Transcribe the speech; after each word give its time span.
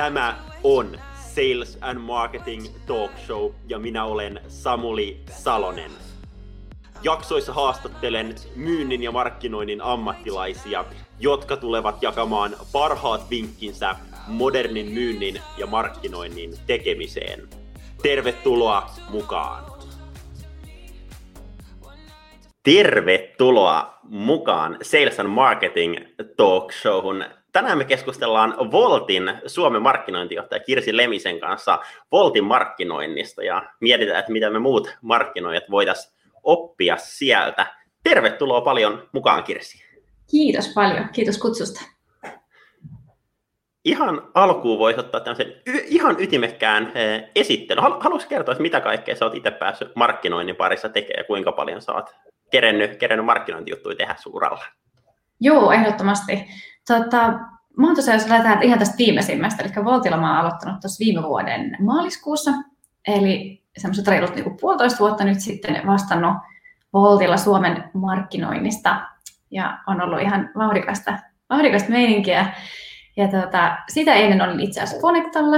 Tämä 0.00 0.36
on 0.64 0.98
Sales 1.14 1.78
and 1.80 1.98
Marketing 1.98 2.66
Talk 2.86 3.10
Show 3.26 3.52
ja 3.68 3.78
minä 3.78 4.04
olen 4.04 4.40
Samuli 4.48 5.20
Salonen. 5.30 5.90
Jaksoissa 7.02 7.52
haastattelen 7.52 8.34
myynnin 8.56 9.02
ja 9.02 9.12
markkinoinnin 9.12 9.82
ammattilaisia, 9.82 10.84
jotka 11.18 11.56
tulevat 11.56 12.02
jakamaan 12.02 12.56
parhaat 12.72 13.30
vinkkinsä 13.30 13.96
modernin 14.26 14.86
myynnin 14.86 15.40
ja 15.58 15.66
markkinoinnin 15.66 16.54
tekemiseen. 16.66 17.48
Tervetuloa 18.02 18.90
mukaan! 19.10 19.64
Tervetuloa 22.62 23.98
mukaan 24.02 24.78
Sales 24.82 25.20
and 25.20 25.28
Marketing 25.28 25.96
Talk 26.36 26.72
Showhun. 26.72 27.24
Tänään 27.52 27.78
me 27.78 27.84
keskustellaan 27.84 28.54
Voltin 28.70 29.32
Suomen 29.46 29.82
markkinointijohtaja 29.82 30.60
Kirsi 30.60 30.96
Lemisen 30.96 31.40
kanssa 31.40 31.78
Voltin 32.12 32.44
markkinoinnista 32.44 33.42
ja 33.42 33.62
mietitään, 33.80 34.18
että 34.18 34.32
mitä 34.32 34.50
me 34.50 34.58
muut 34.58 34.96
markkinoijat 35.02 35.64
voitaisiin 35.70 36.14
oppia 36.42 36.96
sieltä. 36.96 37.66
Tervetuloa 38.04 38.60
paljon 38.60 39.08
mukaan 39.12 39.44
Kirsi. 39.44 39.84
Kiitos 40.30 40.72
paljon, 40.74 41.08
kiitos 41.12 41.38
kutsusta. 41.38 41.80
Ihan 43.84 44.28
alkuun 44.34 44.78
voisi 44.78 45.00
ottaa 45.00 45.20
tämmöisen 45.20 45.52
y- 45.66 45.84
ihan 45.86 46.16
ytimekkään 46.18 46.92
eh, 46.94 47.30
esittelyn. 47.34 47.82
Haluaisi 47.82 48.28
kertoa, 48.28 48.52
että 48.52 48.62
mitä 48.62 48.80
kaikkea 48.80 49.16
sä 49.16 49.24
oot 49.24 49.34
itse 49.34 49.50
päässyt 49.50 49.96
markkinoinnin 49.96 50.56
parissa 50.56 50.88
tekemään 50.88 51.20
ja 51.20 51.24
kuinka 51.24 51.52
paljon 51.52 51.82
sä 51.82 51.92
oot 51.92 52.10
kerennyt, 52.50 52.96
kerennyt 52.96 53.26
markkinointijuttuja 53.26 53.96
tehdä 53.96 54.14
suuralla? 54.18 54.64
Joo, 55.40 55.72
ehdottomasti. 55.72 56.46
Tota, 56.90 57.38
mä 57.76 57.86
oon 57.86 57.96
tosiaan, 57.96 58.20
jos 58.20 58.28
lähdetään 58.28 58.62
ihan 58.62 58.78
tästä 58.78 58.98
viimeisimmästä, 58.98 59.62
eli 59.62 59.84
Voltilla 59.84 60.16
mä 60.16 60.30
oon 60.30 60.40
aloittanut 60.40 60.80
tuossa 60.80 61.04
viime 61.04 61.22
vuoden 61.22 61.76
maaliskuussa, 61.80 62.50
eli 63.06 63.62
semmoiset 63.78 64.08
reilut 64.08 64.34
niin 64.34 64.56
puolitoista 64.60 64.98
vuotta 64.98 65.24
nyt 65.24 65.40
sitten 65.40 65.86
vastannut 65.86 66.36
Voltilla 66.92 67.36
Suomen 67.36 67.84
markkinoinnista, 67.92 69.00
ja 69.50 69.78
on 69.86 70.00
ollut 70.00 70.20
ihan 70.20 70.50
vauhdikasta, 70.56 71.18
vauhdikasta 71.50 71.90
meininkiä. 71.90 72.54
Ja 73.16 73.28
tota, 73.28 73.76
sitä 73.88 74.14
ennen 74.14 74.42
olin 74.42 74.60
itse 74.60 74.80
asiassa 74.80 75.02
Connectalla, 75.02 75.56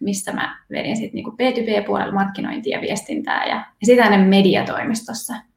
missä 0.00 0.32
mä 0.32 0.58
vedin 0.70 0.96
sitten 0.96 1.14
niin 1.14 1.26
B2B-puolella 1.26 2.14
markkinointia 2.14 2.76
ja 2.76 2.82
viestintää, 2.82 3.46
ja, 3.46 3.56
ja 3.56 3.86
sitä 3.86 4.04
ennen 4.04 4.28
mediatoimistossa– 4.28 5.34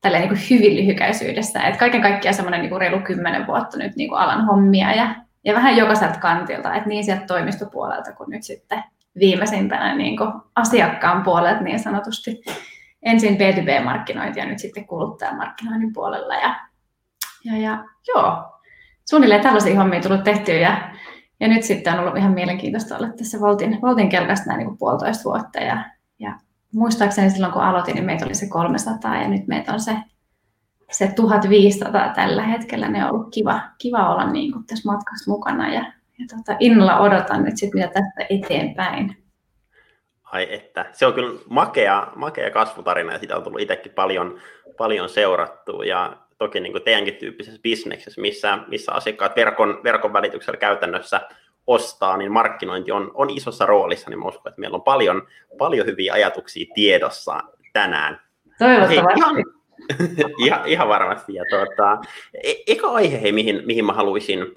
tälleen 0.00 0.20
niin 0.22 0.36
kuin 0.36 0.46
hyvin 0.50 0.76
lyhykäisyydessä. 0.76 1.62
Et 1.62 1.76
kaiken 1.76 2.02
kaikkiaan 2.02 2.34
semmoinen 2.34 2.60
niin 2.60 2.80
reilu 2.80 3.00
kymmenen 3.00 3.46
vuotta 3.46 3.78
nyt 3.78 3.96
niin 3.96 4.08
kuin 4.08 4.18
alan 4.18 4.46
hommia 4.46 4.92
ja, 4.92 5.14
ja 5.44 5.54
vähän 5.54 5.76
jokaiselta 5.76 6.20
kantilta, 6.20 6.74
että 6.74 6.88
niin 6.88 7.04
sieltä 7.04 7.26
toimistopuolelta 7.26 8.12
kuin 8.12 8.30
nyt 8.30 8.42
sitten 8.42 8.84
viimeisimpänä 9.18 9.94
niin 9.94 10.16
kuin 10.16 10.32
asiakkaan 10.54 11.22
puolelta 11.22 11.60
niin 11.60 11.78
sanotusti. 11.78 12.42
Ensin 13.02 13.36
B2B-markkinointi 13.36 14.40
ja 14.40 14.46
nyt 14.46 14.58
sitten 14.58 14.86
kuluttajamarkkinoinnin 14.86 15.92
puolella. 15.92 16.34
Ja, 16.34 16.54
ja, 17.44 17.58
ja 17.58 17.84
joo, 18.08 18.60
suunnilleen 19.10 19.42
tällaisia 19.42 19.76
hommia 19.76 20.00
tullut 20.00 20.24
tehtyä 20.24 20.54
ja, 20.54 20.90
ja 21.40 21.48
nyt 21.48 21.62
sitten 21.62 21.92
on 21.92 22.00
ollut 22.00 22.16
ihan 22.16 22.32
mielenkiintoista 22.32 22.96
olla 22.96 23.08
tässä 23.08 23.40
Voltin, 23.40 23.78
Voltin 23.82 24.08
kelkasta 24.08 24.46
näin 24.46 24.58
niin 24.58 24.68
kuin 24.68 24.78
puolitoista 24.78 25.24
vuotta 25.24 25.58
ja 25.60 25.84
muistaakseni 26.72 27.30
silloin 27.30 27.52
kun 27.52 27.62
aloitin, 27.62 27.94
niin 27.94 28.04
meitä 28.04 28.24
oli 28.24 28.34
se 28.34 28.48
300 28.48 29.16
ja 29.16 29.28
nyt 29.28 29.46
meitä 29.46 29.72
on 29.72 29.80
se, 29.80 29.96
se 30.90 31.12
1500 31.16 32.12
tällä 32.14 32.42
hetkellä. 32.42 32.88
Ne 32.88 33.04
on 33.04 33.10
ollut 33.10 33.34
kiva, 33.34 33.60
kiva 33.78 34.12
olla 34.12 34.30
niin 34.30 34.52
kuin 34.52 34.66
tässä 34.66 34.92
matkassa 34.92 35.30
mukana 35.30 35.74
ja, 35.74 35.92
ja 36.18 36.26
tota, 36.36 36.56
innolla 36.60 36.98
odotan 36.98 37.44
nyt 37.44 37.56
sit, 37.56 37.74
mitä 37.74 37.86
tästä 37.86 38.26
eteenpäin. 38.30 39.16
Ai 40.22 40.54
että, 40.54 40.86
se 40.92 41.06
on 41.06 41.14
kyllä 41.14 41.40
makea, 41.48 42.12
makea 42.16 42.50
kasvutarina 42.50 43.12
ja 43.12 43.18
sitä 43.18 43.36
on 43.36 43.42
tullut 43.42 43.60
itsekin 43.60 43.92
paljon, 43.92 44.38
paljon 44.78 45.08
seurattua 45.08 45.84
ja 45.84 46.16
toki 46.38 46.60
niin 46.60 46.72
kuin 46.72 46.84
teidänkin 46.84 47.14
tyyppisessä 47.14 47.60
bisneksessä, 47.62 48.20
missä, 48.20 48.58
missä 48.68 48.92
asiakkaat 48.92 49.36
verkon, 49.36 49.80
verkon 49.84 50.12
välityksellä 50.12 50.56
käytännössä 50.56 51.20
ostaa, 51.70 52.16
niin 52.16 52.32
markkinointi 52.32 52.92
on, 52.92 53.10
on 53.14 53.30
isossa 53.30 53.66
roolissa, 53.66 54.10
niin 54.10 54.18
mä 54.18 54.28
uskon, 54.28 54.50
että 54.50 54.60
meillä 54.60 54.74
on 54.74 54.82
paljon, 54.82 55.26
paljon 55.58 55.86
hyviä 55.86 56.12
ajatuksia 56.12 56.72
tiedossa 56.74 57.40
tänään. 57.72 58.20
Toivottavasti. 58.58 58.94
ihan, 58.94 59.44
ihan, 60.44 60.66
ihan 60.66 60.88
varmasti. 60.88 61.34
Ja 61.34 61.44
tuota, 61.50 61.98
e, 62.44 62.52
eka 62.66 62.88
aihe, 62.88 63.22
hei, 63.22 63.32
mihin, 63.32 63.62
mihin 63.66 63.84
mä 63.84 63.92
haluaisin 63.92 64.54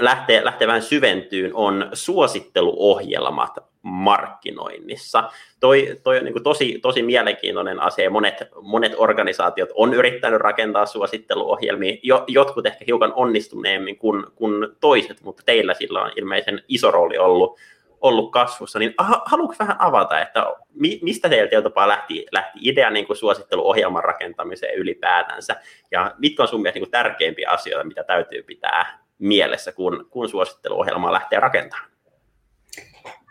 lähteä, 0.00 0.44
lähteä 0.44 0.68
vähän 0.68 0.82
syventyyn, 0.82 1.54
on 1.54 1.90
suositteluohjelmat 1.92 3.71
markkinoinnissa. 3.82 5.30
Toi, 5.60 6.00
toi 6.02 6.18
on 6.18 6.24
niin 6.24 6.42
tosi, 6.42 6.78
tosi 6.82 7.02
mielenkiintoinen 7.02 7.80
asia. 7.80 8.10
Monet, 8.10 8.42
monet 8.62 8.92
organisaatiot 8.96 9.68
on 9.74 9.94
yrittänyt 9.94 10.40
rakentaa 10.40 10.86
suositteluohjelmia, 10.86 11.96
jo, 12.02 12.24
jotkut 12.28 12.66
ehkä 12.66 12.84
hiukan 12.86 13.12
onnistuneemmin 13.16 13.98
kuin, 13.98 14.24
kuin 14.34 14.68
toiset, 14.80 15.22
mutta 15.22 15.42
teillä 15.46 15.74
sillä 15.74 16.02
on 16.02 16.12
ilmeisen 16.16 16.62
iso 16.68 16.90
rooli 16.90 17.18
ollut, 17.18 17.58
ollut 18.00 18.32
kasvussa. 18.32 18.78
Niin 18.78 18.94
haluatko 19.24 19.56
vähän 19.58 19.76
avata, 19.78 20.20
että 20.20 20.46
mi, 20.74 20.98
mistä 21.02 21.28
teiltä 21.28 21.54
jopa 21.54 21.88
lähti, 21.88 22.26
lähti 22.32 22.58
idea 22.62 22.90
niin 22.90 23.06
kuin 23.06 23.16
suositteluohjelman 23.16 24.04
rakentamiseen 24.04 24.74
ylipäätänsä, 24.74 25.56
ja 25.90 26.14
mitkä 26.18 26.42
on 26.42 26.48
sun 26.48 26.62
mielestä 26.62 26.80
niin 26.80 26.90
tärkeimpiä 26.90 27.50
asioita, 27.50 27.88
mitä 27.88 28.04
täytyy 28.04 28.42
pitää 28.42 28.98
mielessä, 29.18 29.72
kun, 29.72 30.06
kun 30.10 30.28
suositteluohjelmaa 30.28 31.12
lähtee 31.12 31.40
rakentamaan? 31.40 31.91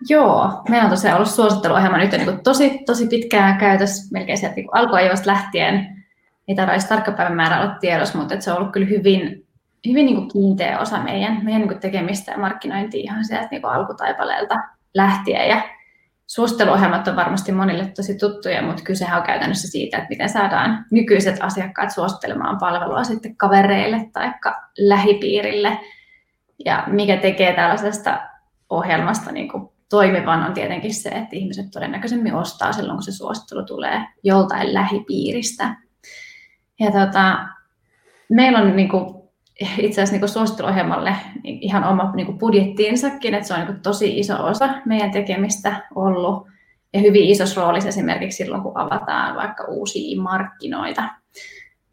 Joo, 0.09 0.61
meillä 0.69 0.83
on 0.83 0.89
tosiaan 0.89 1.15
ollut 1.15 1.29
suositteluohjelma 1.29 1.97
nyt 1.97 2.11
niin 2.11 2.43
tosi, 2.43 2.79
tosi 2.85 3.07
pitkään 3.07 3.57
käytössä, 3.57 4.09
melkein 4.11 4.37
sieltä 4.37 4.55
niin 4.55 4.67
alkuajoista 4.71 5.27
lähtien. 5.31 6.03
Ei 6.47 6.55
tarvitse 6.55 6.87
tarkka 6.87 7.11
päivän 7.11 7.35
määrä 7.35 7.61
olla 7.61 7.75
tiedossa, 7.79 8.17
mutta 8.17 8.41
se 8.41 8.51
on 8.51 8.57
ollut 8.57 8.71
kyllä 8.71 8.87
hyvin, 8.87 9.45
hyvin 9.87 10.05
niin 10.05 10.15
kuin 10.15 10.27
kiinteä 10.27 10.79
osa 10.79 10.99
meidän, 10.99 11.39
meidän 11.43 11.61
niin 11.61 11.69
kuin 11.69 11.79
tekemistä 11.79 12.31
ja 12.31 12.37
markkinointia 12.37 13.03
ihan 13.03 13.25
sieltä 13.25 13.47
niin 13.51 13.61
kuin 13.61 13.73
alkutaipaleelta 13.73 14.55
lähtien. 14.93 15.49
Ja 15.49 15.61
suositteluohjelmat 16.27 17.07
on 17.07 17.15
varmasti 17.15 17.51
monille 17.51 17.85
tosi 17.95 18.17
tuttuja, 18.17 18.61
mutta 18.61 18.83
kysehän 18.83 19.19
on 19.19 19.25
käytännössä 19.25 19.67
siitä, 19.67 19.97
että 19.97 20.09
miten 20.09 20.29
saadaan 20.29 20.85
nykyiset 20.91 21.37
asiakkaat 21.39 21.91
suosittelemaan 21.91 22.57
palvelua 22.59 23.03
sitten 23.03 23.35
kavereille 23.35 24.09
tai 24.13 24.33
lähipiirille. 24.79 25.79
Ja 26.65 26.83
mikä 26.87 27.17
tekee 27.17 27.53
tällaisesta 27.53 28.19
ohjelmasta 28.71 29.31
niin 29.31 29.49
kuin 29.49 29.69
toimivan 29.89 30.43
on 30.43 30.53
tietenkin 30.53 30.93
se, 30.93 31.09
että 31.09 31.35
ihmiset 31.35 31.65
todennäköisemmin 31.71 32.35
ostaa 32.35 32.73
silloin, 32.73 32.97
kun 32.97 33.03
se 33.03 33.11
suosittelu 33.11 33.65
tulee 33.65 34.05
joltain 34.23 34.73
lähipiiristä. 34.73 35.75
Ja 36.79 36.91
tota, 36.91 37.39
meillä 38.29 38.59
on 38.59 38.75
niin 38.75 38.89
kuin, 38.89 39.15
itse 39.77 40.01
asiassa 40.01 40.19
niin 40.19 40.29
suositteluohjelmalle 40.29 41.15
ihan 41.43 41.83
oma 41.83 42.11
niin 42.15 42.25
kuin 42.25 42.37
budjettiinsakin, 42.37 43.33
että 43.33 43.47
se 43.47 43.53
on 43.53 43.59
niin 43.59 43.67
kuin 43.67 43.81
tosi 43.81 44.19
iso 44.19 44.45
osa 44.45 44.69
meidän 44.85 45.11
tekemistä 45.11 45.87
ollut 45.95 46.47
ja 46.93 46.99
hyvin 46.99 47.29
isossa 47.29 47.61
roolissa 47.61 47.89
esimerkiksi 47.89 48.43
silloin, 48.43 48.63
kun 48.63 48.77
avataan 48.77 49.35
vaikka 49.35 49.63
uusia 49.63 50.21
markkinoita. 50.21 51.03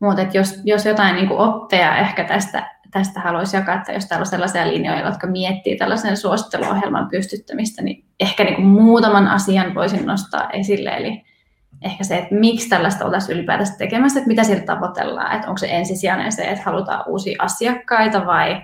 Mutta 0.00 0.26
jos, 0.32 0.60
jos 0.64 0.86
jotain 0.86 1.14
niin 1.14 1.28
kuin 1.28 1.40
oppeja 1.40 1.96
ehkä 1.96 2.24
tästä 2.24 2.77
tästä 2.90 3.20
haluaisi 3.20 3.56
jakaa, 3.56 3.74
että 3.74 3.92
jos 3.92 4.06
täällä 4.06 4.22
on 4.22 4.26
sellaisia 4.26 4.68
linjoja, 4.68 5.06
jotka 5.06 5.26
miettii 5.26 5.76
tällaisen 5.76 6.16
suositteluohjelman 6.16 7.08
pystyttämistä, 7.08 7.82
niin 7.82 8.04
ehkä 8.20 8.44
niin 8.44 8.54
kuin 8.54 8.66
muutaman 8.66 9.28
asian 9.28 9.74
voisin 9.74 10.06
nostaa 10.06 10.50
esille. 10.50 10.90
Eli 10.90 11.22
ehkä 11.82 12.04
se, 12.04 12.18
että 12.18 12.34
miksi 12.34 12.68
tällaista 12.68 13.04
oltaisiin 13.04 13.38
ylipäätänsä 13.38 13.74
tekemässä, 13.78 14.18
että 14.18 14.28
mitä 14.28 14.44
sieltä 14.44 14.64
tavoitellaan, 14.64 15.36
että 15.36 15.48
onko 15.48 15.58
se 15.58 15.68
ensisijainen 15.70 16.32
se, 16.32 16.42
että 16.42 16.64
halutaan 16.64 17.04
uusia 17.06 17.36
asiakkaita 17.38 18.26
vai 18.26 18.62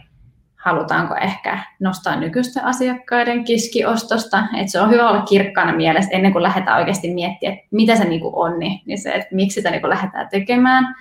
halutaanko 0.64 1.14
ehkä 1.14 1.58
nostaa 1.80 2.16
nykyisten 2.16 2.64
asiakkaiden 2.64 3.44
kiskiostosta. 3.44 4.44
Että 4.56 4.72
se 4.72 4.80
on 4.80 4.90
hyvä 4.90 5.10
olla 5.10 5.22
kirkkaana 5.22 5.76
mielessä 5.76 6.10
ennen 6.10 6.32
kuin 6.32 6.42
lähdetään 6.42 6.78
oikeasti 6.78 7.14
miettimään, 7.14 7.58
että 7.58 7.68
mitä 7.70 7.96
se 7.96 8.04
niin 8.04 8.20
on, 8.32 8.58
niin, 8.58 8.80
niin 8.86 8.98
se, 8.98 9.12
että 9.12 9.34
miksi 9.34 9.54
sitä 9.54 9.70
niin 9.70 9.88
lähdetään 9.88 10.28
tekemään. 10.28 10.94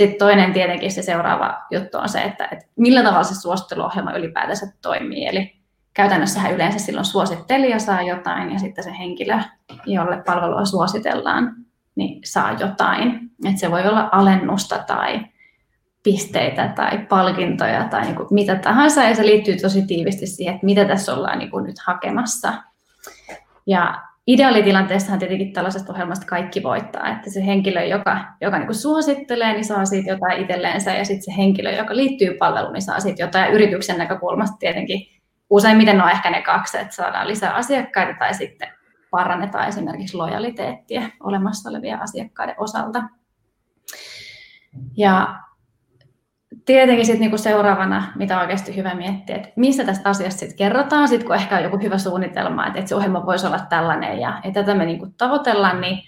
Sitten 0.00 0.18
toinen 0.18 0.52
tietenkin 0.52 0.92
se 0.92 1.02
seuraava 1.02 1.58
juttu 1.70 1.98
on 1.98 2.08
se, 2.08 2.22
että, 2.22 2.48
että 2.52 2.64
millä 2.76 3.02
tavalla 3.02 3.24
se 3.24 3.40
suositteluohjelma 3.40 4.12
ylipäätänsä 4.12 4.66
toimii. 4.82 5.26
Eli 5.26 5.56
käytännössähän 5.94 6.54
yleensä 6.54 6.78
silloin 6.78 7.04
suosittelija 7.04 7.78
saa 7.78 8.02
jotain 8.02 8.52
ja 8.52 8.58
sitten 8.58 8.84
se 8.84 8.98
henkilö, 8.98 9.38
jolle 9.86 10.22
palvelua 10.26 10.64
suositellaan, 10.64 11.54
niin 11.94 12.20
saa 12.24 12.52
jotain. 12.52 13.30
Et 13.50 13.58
se 13.58 13.70
voi 13.70 13.88
olla 13.88 14.08
alennusta 14.12 14.78
tai 14.78 15.20
pisteitä 16.02 16.72
tai 16.76 16.98
palkintoja 16.98 17.84
tai 17.84 18.02
niin 18.02 18.16
kuin 18.16 18.28
mitä 18.30 18.56
tahansa, 18.56 19.02
ja 19.02 19.14
se 19.14 19.26
liittyy 19.26 19.56
tosi 19.56 19.86
tiivisti 19.86 20.26
siihen, 20.26 20.54
että 20.54 20.66
mitä 20.66 20.84
tässä 20.84 21.14
ollaan 21.14 21.38
niin 21.38 21.50
kuin 21.50 21.64
nyt 21.64 21.78
hakemassa. 21.86 22.52
Ja 23.66 24.02
ideaalitilanteessahan 24.32 25.18
tietenkin 25.18 25.52
tällaisesta 25.52 25.92
ohjelmasta 25.92 26.26
kaikki 26.26 26.62
voittaa, 26.62 27.08
että 27.08 27.30
se 27.30 27.46
henkilö, 27.46 27.84
joka, 27.84 28.24
joka 28.40 28.58
niin 28.58 28.74
suosittelee, 28.74 29.52
niin 29.52 29.64
saa 29.64 29.84
siitä 29.84 30.10
jotain 30.10 30.42
itselleensä, 30.42 30.94
ja 30.94 31.04
sitten 31.04 31.22
se 31.22 31.36
henkilö, 31.36 31.70
joka 31.70 31.96
liittyy 31.96 32.34
palveluun, 32.34 32.72
niin 32.72 32.82
saa 32.82 33.00
siitä 33.00 33.22
jotain. 33.22 33.52
Yrityksen 33.52 33.98
näkökulmasta 33.98 34.56
tietenkin 34.56 35.06
useimmiten 35.50 36.02
on 36.02 36.10
ehkä 36.10 36.30
ne 36.30 36.42
kaksi, 36.42 36.78
että 36.78 36.94
saadaan 36.94 37.28
lisää 37.28 37.54
asiakkaita 37.54 38.18
tai 38.18 38.34
sitten 38.34 38.68
parannetaan 39.10 39.68
esimerkiksi 39.68 40.16
lojaliteettia 40.16 41.02
olemassa 41.22 41.70
olevia 41.70 41.98
asiakkaiden 41.98 42.54
osalta. 42.58 43.02
Ja 44.96 45.40
tietenkin 46.72 47.06
sitten 47.06 47.20
niinku 47.20 47.38
seuraavana, 47.38 48.12
mitä 48.14 48.34
on 48.34 48.40
oikeasti 48.40 48.76
hyvä 48.76 48.94
miettiä, 48.94 49.36
että 49.36 49.48
mistä 49.56 49.84
tästä 49.84 50.08
asiasta 50.08 50.38
sitten 50.38 50.58
kerrotaan, 50.58 51.08
sit 51.08 51.24
kun 51.24 51.34
ehkä 51.34 51.56
on 51.56 51.62
joku 51.62 51.78
hyvä 51.78 51.98
suunnitelma, 51.98 52.66
että, 52.66 52.78
että 52.78 52.88
se 52.88 52.94
ohjelma 52.94 53.26
voisi 53.26 53.46
olla 53.46 53.60
tällainen 53.68 54.20
ja 54.20 54.40
että 54.44 54.60
tätä 54.60 54.74
me 54.74 54.84
niinku 54.84 55.06
tavoitellaan, 55.18 55.80
niin 55.80 55.98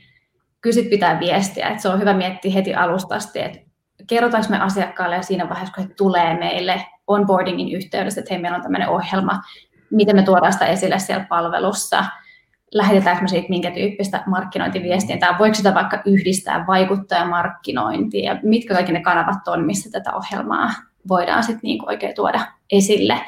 kyllä 0.61 0.91
pitää 0.91 1.21
viestiä, 1.21 1.69
että 1.69 1.83
se 1.83 1.89
on 1.89 2.01
hyvä 2.01 2.15
miettiä 2.15 2.53
heti 2.53 2.75
alusta 2.75 3.15
asti, 3.15 3.41
että 3.41 3.59
kerrotaanko 4.07 4.51
me 4.51 4.59
asiakkaalle 4.59 5.17
ja 5.17 5.23
siinä 5.23 5.49
vaiheessa, 5.49 5.75
kun 5.75 5.85
he 5.85 5.95
tulee 5.95 6.39
meille 6.39 6.87
onboardingin 7.07 7.77
yhteydessä, 7.77 8.21
että 8.21 8.35
hei, 8.35 8.43
meillä 8.43 8.57
on 8.57 8.63
tämmöinen 8.63 8.89
ohjelma, 8.89 9.41
miten 9.91 10.17
me 10.17 10.23
tuodaan 10.23 10.53
sitä 10.53 10.67
esille 10.67 10.99
siellä 10.99 11.27
palvelussa, 11.29 12.05
lähetetäänkö 12.73 13.29
siitä 13.29 13.49
minkä 13.49 13.71
tyyppistä 13.71 14.23
markkinointiviestintää, 14.27 15.39
voiko 15.39 15.55
sitä 15.55 15.75
vaikka 15.75 16.03
yhdistää 16.05 16.67
vaikuttajamarkkinointiin 16.67 18.25
ja 18.25 18.37
mitkä 18.43 18.75
kaikki 18.75 18.93
ne 18.93 19.01
kanavat 19.01 19.49
on, 19.49 19.65
missä 19.65 19.91
tätä 19.91 20.17
ohjelmaa 20.17 20.71
voidaan 21.09 21.43
sitten 21.43 21.61
niin 21.63 21.89
oikein 21.89 22.15
tuoda 22.15 22.41
esille. 22.73 23.21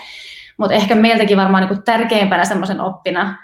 Mutta 0.56 0.74
ehkä 0.74 0.94
meiltäkin 0.94 1.36
varmaan 1.36 1.68
niin 1.68 1.82
tärkeimpänä 1.82 2.44
semmoisen 2.44 2.80
oppina 2.80 3.36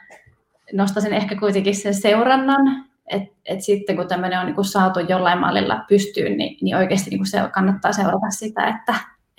nostaisin 0.73 1.12
ehkä 1.12 1.37
kuitenkin 1.37 1.75
sen 1.75 1.94
seurannan, 1.94 2.85
että 3.06 3.31
et 3.44 3.61
sitten 3.61 3.96
kun 3.96 4.08
tämmöinen 4.08 4.41
on 4.41 4.46
niin 4.46 4.64
saatu 4.64 5.00
jollain 5.00 5.38
mallilla 5.38 5.85
pystyyn, 5.88 6.37
niin, 6.37 6.58
niin 6.62 6.76
oikeasti 6.76 7.11
niin 7.11 7.26
se 7.26 7.38
kannattaa 7.53 7.93
seurata 7.93 8.31
sitä, 8.31 8.67
että, 8.67 8.94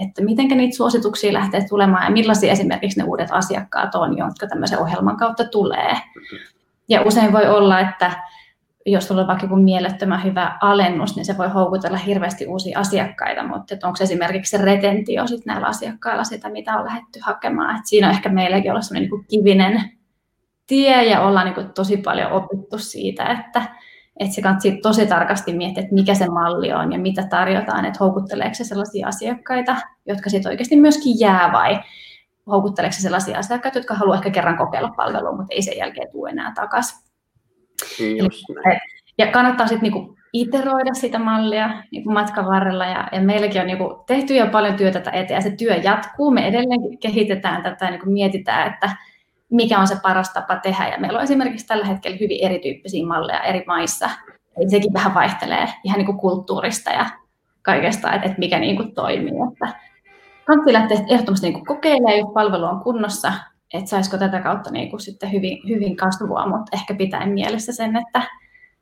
että 0.07 0.23
miten 0.23 0.47
niitä 0.47 0.77
suosituksia 0.77 1.33
lähtee 1.33 1.65
tulemaan 1.69 2.05
ja 2.05 2.11
millaisia 2.11 2.51
esimerkiksi 2.51 2.99
ne 2.99 3.05
uudet 3.05 3.29
asiakkaat 3.31 3.95
on, 3.95 4.17
jotka 4.17 4.47
tämmöisen 4.47 4.79
ohjelman 4.79 5.17
kautta 5.17 5.43
tulee. 5.43 5.97
Ja 6.89 7.01
usein 7.01 7.33
voi 7.33 7.47
olla, 7.47 7.79
että 7.79 8.11
jos 8.85 9.07
sulla 9.07 9.21
on 9.21 9.27
vaikka 9.27 9.45
joku 9.45 9.55
mielettömän 9.55 10.23
hyvä 10.23 10.57
alennus, 10.61 11.15
niin 11.15 11.25
se 11.25 11.37
voi 11.37 11.49
houkutella 11.49 11.97
hirveästi 11.97 12.47
uusia 12.47 12.79
asiakkaita, 12.79 13.47
mutta 13.47 13.75
onko 13.83 13.97
esimerkiksi 14.01 14.57
se 14.57 14.65
retentio 14.65 15.27
sit 15.27 15.45
näillä 15.45 15.67
asiakkailla 15.67 16.23
sitä, 16.23 16.49
mitä 16.49 16.77
on 16.77 16.85
lähdetty 16.85 17.19
hakemaan. 17.21 17.75
Et 17.75 17.85
siinä 17.85 18.07
on 18.07 18.13
ehkä 18.13 18.29
meilläkin 18.29 18.71
olla 18.71 18.81
sellainen 18.81 19.09
niin 19.11 19.25
kivinen 19.29 19.91
tie 20.67 21.03
ja 21.03 21.21
ollaan 21.21 21.45
niin 21.45 21.69
tosi 21.69 21.97
paljon 21.97 22.31
opittu 22.31 22.77
siitä, 22.77 23.25
että, 23.25 23.61
että 24.21 24.35
se 24.35 24.41
kannattaa 24.41 24.71
tosi 24.81 25.05
tarkasti 25.05 25.53
miettiä, 25.53 25.83
että 25.83 25.93
mikä 25.93 26.15
se 26.15 26.27
malli 26.27 26.73
on 26.73 26.93
ja 26.93 26.99
mitä 26.99 27.23
tarjotaan, 27.29 27.85
että 27.85 27.99
houkutteleeko 27.99 28.53
se 28.53 28.63
sellaisia 28.63 29.07
asiakkaita, 29.07 29.75
jotka 30.05 30.29
sitten 30.29 30.49
oikeasti 30.49 30.75
myöskin 30.75 31.19
jää 31.19 31.51
vai 31.51 31.79
houkutteleeko 32.47 32.93
se 32.93 33.01
sellaisia 33.01 33.39
asiakkaita, 33.39 33.77
jotka 33.77 33.93
haluaa 33.93 34.17
ehkä 34.17 34.29
kerran 34.29 34.57
kokeilla 34.57 34.93
palvelua, 34.97 35.31
mutta 35.31 35.53
ei 35.55 35.61
sen 35.61 35.77
jälkeen 35.77 36.11
tule 36.11 36.29
enää 36.29 36.51
takaisin. 36.55 36.99
Ja 39.17 39.27
kannattaa 39.27 39.67
sitten 39.67 39.91
niinku 39.91 40.15
iteroida 40.33 40.93
sitä 40.93 41.19
mallia 41.19 41.83
niinku 41.91 42.11
matkan 42.11 42.45
varrella. 42.45 42.85
Ja, 42.85 43.07
ja 43.11 43.21
meilläkin 43.21 43.61
on 43.61 43.67
niinku 43.67 44.03
tehty 44.07 44.35
jo 44.35 44.47
paljon 44.47 44.75
työtä 44.75 44.99
tätä 44.99 45.17
eteen 45.17 45.37
ja 45.37 45.41
se 45.41 45.51
työ 45.51 45.75
jatkuu. 45.75 46.31
Me 46.31 46.47
edelleen 46.47 46.97
kehitetään 46.97 47.63
tätä 47.63 47.85
ja 47.85 47.91
niinku 47.91 48.09
mietitään, 48.09 48.73
että 48.73 48.89
mikä 49.51 49.79
on 49.79 49.87
se 49.87 49.95
paras 50.03 50.33
tapa 50.33 50.55
tehdä. 50.55 50.87
Ja 50.87 50.99
meillä 50.99 51.17
on 51.17 51.23
esimerkiksi 51.23 51.67
tällä 51.67 51.85
hetkellä 51.85 52.17
hyvin 52.21 52.45
erityyppisiä 52.45 53.05
malleja 53.05 53.43
eri 53.43 53.63
maissa. 53.67 54.09
Eli 54.57 54.69
sekin 54.69 54.93
vähän 54.93 55.13
vaihtelee 55.13 55.67
ihan 55.83 55.97
niin 55.97 56.05
kuin 56.05 56.17
kulttuurista 56.17 56.91
ja 56.91 57.05
kaikesta, 57.61 58.13
että, 58.13 58.25
että 58.25 58.39
mikä 58.39 58.59
niin 58.59 58.75
kuin 58.75 58.95
toimii. 58.95 59.33
Että 59.51 59.79
kannattaa 60.45 60.73
lähteä 60.73 60.97
ehdottomasti 61.09 61.47
niin 61.47 61.53
kuin 61.53 61.65
kokeilemaan, 61.65 62.17
jos 62.17 62.29
palvelu 62.33 62.65
on 62.65 62.79
kunnossa, 62.79 63.33
että 63.73 63.89
saisiko 63.89 64.17
tätä 64.17 64.41
kautta 64.41 64.71
niin 64.71 64.89
kuin 64.89 64.99
sitten 64.99 65.31
hyvin, 65.31 65.57
hyvin 65.69 65.95
kasvua, 65.95 66.47
mutta 66.47 66.71
ehkä 66.73 66.93
pitää 66.93 67.25
mielessä 67.25 67.73
sen, 67.73 67.95
että, 67.95 68.21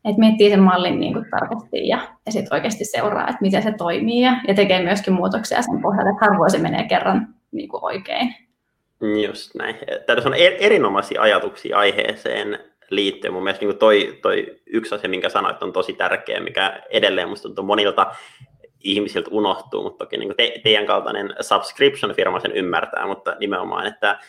että 0.05 0.19
miettii 0.19 0.49
sen 0.49 0.63
mallin 0.63 0.99
niin 0.99 1.13
kuin 1.13 1.25
tarkasti 1.31 1.87
ja, 1.87 2.07
ja 2.25 2.31
sitten 2.31 2.53
oikeasti 2.53 2.85
seuraa, 2.85 3.27
että 3.27 3.41
miten 3.41 3.63
se 3.63 3.71
toimii 3.71 4.21
ja, 4.21 4.41
ja 4.47 4.53
tekee 4.53 4.83
myöskin 4.83 5.13
muutoksia 5.13 5.61
sen 5.61 5.81
pohjalta, 5.81 6.09
että 6.09 6.25
harvoin 6.25 6.51
se 6.51 6.57
menee 6.57 6.83
kerran 6.83 7.27
niin 7.51 7.69
kuin 7.69 7.83
oikein. 7.83 8.48
Just 9.01 9.55
näin. 9.55 9.75
Tässä 10.05 10.29
on 10.29 10.35
er-, 10.35 10.57
erinomaisia 10.59 11.21
ajatuksia 11.21 11.77
aiheeseen 11.77 12.59
liittyen. 12.89 13.33
Mun 13.33 13.43
mielestä 13.43 13.65
niin 13.65 13.77
toi, 13.77 14.19
toi 14.21 14.55
yksi 14.65 14.95
asia, 14.95 15.09
minkä 15.09 15.29
sanoit, 15.29 15.63
on 15.63 15.73
tosi 15.73 15.93
tärkeä, 15.93 16.39
mikä 16.39 16.83
edelleen 16.89 17.29
musta 17.29 17.47
tuntuu 17.47 17.65
monilta 17.65 18.15
ihmisiltä 18.83 19.29
unohtuu, 19.31 19.83
mutta 19.83 20.05
toki 20.05 20.17
niin 20.17 20.35
te, 20.37 20.53
teidän 20.63 20.85
kaltainen 20.85 21.35
subscription-firma 21.41 22.39
sen 22.39 22.51
ymmärtää, 22.51 23.07
mutta 23.07 23.35
nimenomaan, 23.39 23.87
että 23.87 24.19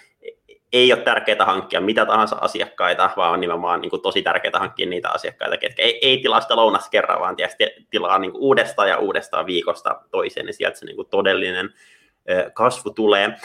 ei 0.73 0.93
ole 0.93 1.03
tärkeää 1.03 1.45
hankkia 1.45 1.81
mitä 1.81 2.07
tahansa 2.07 2.37
asiakkaita, 2.41 3.11
vaan 3.17 3.33
on 3.33 3.41
nimenomaan 3.41 3.81
niin 3.81 3.91
kuin, 3.91 4.03
tosi 4.03 4.23
tärkeää 4.23 4.59
hankkia 4.59 4.87
niitä 4.87 5.09
asiakkaita, 5.11 5.57
ketkä 5.57 5.83
ei, 5.83 5.99
ei 6.03 6.19
tilaa 6.19 6.41
sitä 6.41 6.57
lounasta 6.57 6.91
kerran, 6.91 7.21
vaan 7.21 7.37
tietysti 7.37 7.65
tilaa 7.91 8.19
niin 8.19 8.33
kuin, 8.33 8.43
uudestaan 8.43 8.89
ja 8.89 8.99
uudestaan 8.99 9.47
viikosta 9.47 10.01
toiseen, 10.11 10.47
niin 10.47 10.55
sieltä 10.55 10.79
se 10.79 10.87
niin 10.87 10.97
kuin, 10.97 11.09
todellinen 11.09 11.75
kasvu 12.55 12.91
tulee. 12.91 13.37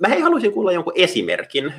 Mä 0.00 0.08
hei, 0.08 0.20
haluaisin 0.20 0.52
kuulla 0.52 0.72
jonkun 0.72 0.92
esimerkin. 0.96 1.74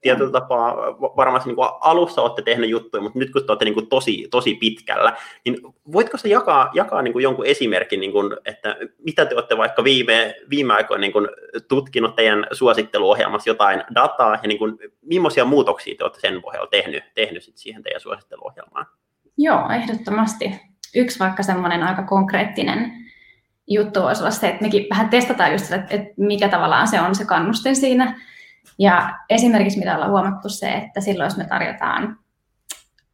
Tietyllä 0.00 0.32
tapaa 0.32 0.76
varmasti 1.16 1.48
niin 1.48 1.56
alussa 1.80 2.22
olette 2.22 2.42
tehneet 2.42 2.70
juttuja, 2.70 3.02
mutta 3.02 3.18
nyt 3.18 3.30
kun 3.30 3.46
te 3.46 3.52
olette 3.52 3.64
niin 3.64 3.88
tosi, 3.88 4.28
tosi 4.30 4.54
pitkällä, 4.54 5.16
niin 5.44 5.58
voitko 5.92 6.16
sä 6.16 6.28
jakaa, 6.28 6.70
jakaa 6.74 7.02
niin 7.02 7.22
jonkun 7.22 7.46
esimerkin, 7.46 8.00
niin 8.00 8.12
kuin, 8.12 8.36
että 8.44 8.76
mitä 8.98 9.24
te 9.26 9.34
olette 9.34 9.56
vaikka 9.56 9.84
viime, 9.84 10.34
viime 10.50 10.74
aikoina 10.74 11.00
niin 11.00 11.12
kuin 11.12 11.28
tutkinut 11.68 12.16
teidän 12.16 12.46
suositteluohjelmassa 12.52 13.50
jotain 13.50 13.84
dataa, 13.94 14.38
ja 14.42 14.48
niin 14.48 14.58
kuin, 14.58 14.78
millaisia 15.02 15.44
muutoksia 15.44 15.94
te 15.98 16.04
olette 16.04 16.20
sen 16.20 16.42
pohjalla 16.42 16.66
tehnyt, 16.66 17.04
tehnyt 17.14 17.42
sit 17.42 17.56
siihen 17.56 17.82
teidän 17.82 18.00
suositteluohjelmaan? 18.00 18.86
Joo, 19.38 19.70
ehdottomasti. 19.70 20.60
Yksi 20.94 21.18
vaikka 21.18 21.42
semmoinen 21.42 21.82
aika 21.82 22.02
konkreettinen 22.02 23.01
juttu 23.72 24.02
voisi 24.02 24.22
olla 24.22 24.30
se, 24.30 24.48
että 24.48 24.62
mekin 24.62 24.86
vähän 24.90 25.08
testataan 25.08 25.52
just 25.52 25.64
sitä, 25.64 25.76
että 25.90 26.14
mikä 26.16 26.48
tavallaan 26.48 26.88
se 26.88 27.00
on 27.00 27.14
se 27.14 27.24
kannustin 27.24 27.76
siinä. 27.76 28.20
Ja 28.78 29.18
esimerkiksi 29.30 29.78
mitä 29.78 29.94
ollaan 29.94 30.10
huomattu 30.10 30.48
se, 30.48 30.72
että 30.72 31.00
silloin 31.00 31.26
jos 31.26 31.36
me 31.36 31.44
tarjotaan 31.44 32.18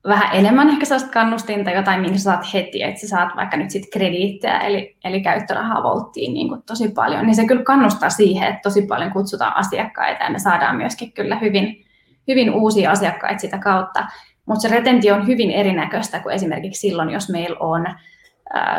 vähän 0.08 0.36
enemmän 0.36 0.68
ehkä 0.68 0.84
sellaista 0.84 1.12
kannustinta, 1.12 1.70
jotain, 1.70 2.00
minkä 2.00 2.18
saat 2.18 2.54
heti, 2.54 2.82
että 2.82 3.00
sä 3.00 3.08
saat 3.08 3.36
vaikka 3.36 3.56
nyt 3.56 3.70
sitten 3.70 3.90
krediittejä, 3.90 4.58
eli, 4.58 4.96
eli 5.04 5.20
käyttörahaa 5.20 5.82
volttiin 5.82 6.34
niin 6.34 6.48
kuin 6.48 6.62
tosi 6.62 6.88
paljon, 6.88 7.26
niin 7.26 7.36
se 7.36 7.46
kyllä 7.46 7.62
kannustaa 7.62 8.10
siihen, 8.10 8.48
että 8.48 8.60
tosi 8.62 8.82
paljon 8.82 9.12
kutsutaan 9.12 9.56
asiakkaita 9.56 10.24
ja 10.24 10.30
me 10.30 10.38
saadaan 10.38 10.76
myöskin 10.76 11.12
kyllä 11.12 11.36
hyvin, 11.36 11.84
hyvin 12.28 12.54
uusia 12.54 12.90
asiakkaita 12.90 13.40
sitä 13.40 13.58
kautta. 13.58 14.06
Mutta 14.46 14.62
se 14.62 14.68
retentio 14.68 15.14
on 15.14 15.26
hyvin 15.26 15.50
erinäköistä 15.50 16.20
kuin 16.20 16.34
esimerkiksi 16.34 16.80
silloin, 16.80 17.10
jos 17.10 17.28
meillä 17.30 17.56
on 17.60 17.86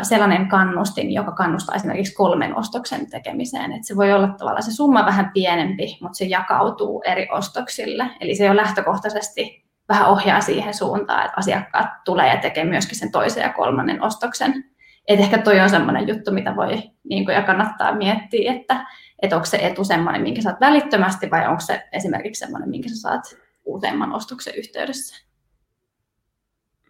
sellainen 0.02 0.48
kannustin, 0.48 1.12
joka 1.12 1.32
kannustaa 1.32 1.74
esimerkiksi 1.74 2.14
kolmen 2.14 2.56
ostoksen 2.56 3.10
tekemiseen. 3.10 3.72
Että 3.72 3.86
se 3.86 3.96
voi 3.96 4.12
olla 4.12 4.28
tavallaan 4.28 4.62
se 4.62 4.72
summa 4.72 5.06
vähän 5.06 5.30
pienempi, 5.34 5.98
mutta 6.00 6.18
se 6.18 6.24
jakautuu 6.24 7.02
eri 7.06 7.28
ostoksille. 7.32 8.10
Eli 8.20 8.34
se 8.34 8.46
jo 8.46 8.56
lähtökohtaisesti 8.56 9.64
vähän 9.88 10.08
ohjaa 10.08 10.40
siihen 10.40 10.74
suuntaan, 10.74 11.24
että 11.24 11.36
asiakkaat 11.36 11.88
tulee 12.04 12.28
ja 12.28 12.40
tekee 12.40 12.64
myöskin 12.64 12.98
sen 12.98 13.12
toisen 13.12 13.42
ja 13.42 13.52
kolmannen 13.52 14.02
ostoksen. 14.02 14.64
Et 15.08 15.20
ehkä 15.20 15.38
toi 15.38 15.60
on 15.60 15.70
sellainen 15.70 16.08
juttu, 16.08 16.32
mitä 16.32 16.56
voi 16.56 16.82
niin 17.08 17.24
kuin, 17.24 17.34
ja 17.34 17.42
kannattaa 17.42 17.94
miettiä, 17.94 18.52
että, 18.52 18.86
että 19.22 19.36
onko 19.36 19.46
se 19.46 19.58
etu 19.62 19.84
sellainen, 19.84 20.22
minkä 20.22 20.42
saat 20.42 20.60
välittömästi 20.60 21.30
vai 21.30 21.46
onko 21.46 21.60
se 21.60 21.88
esimerkiksi 21.92 22.38
sellainen, 22.38 22.70
minkä 22.70 22.88
sä 22.88 22.96
saat 22.96 23.22
useamman 23.64 24.12
ostoksen 24.12 24.54
yhteydessä. 24.56 25.24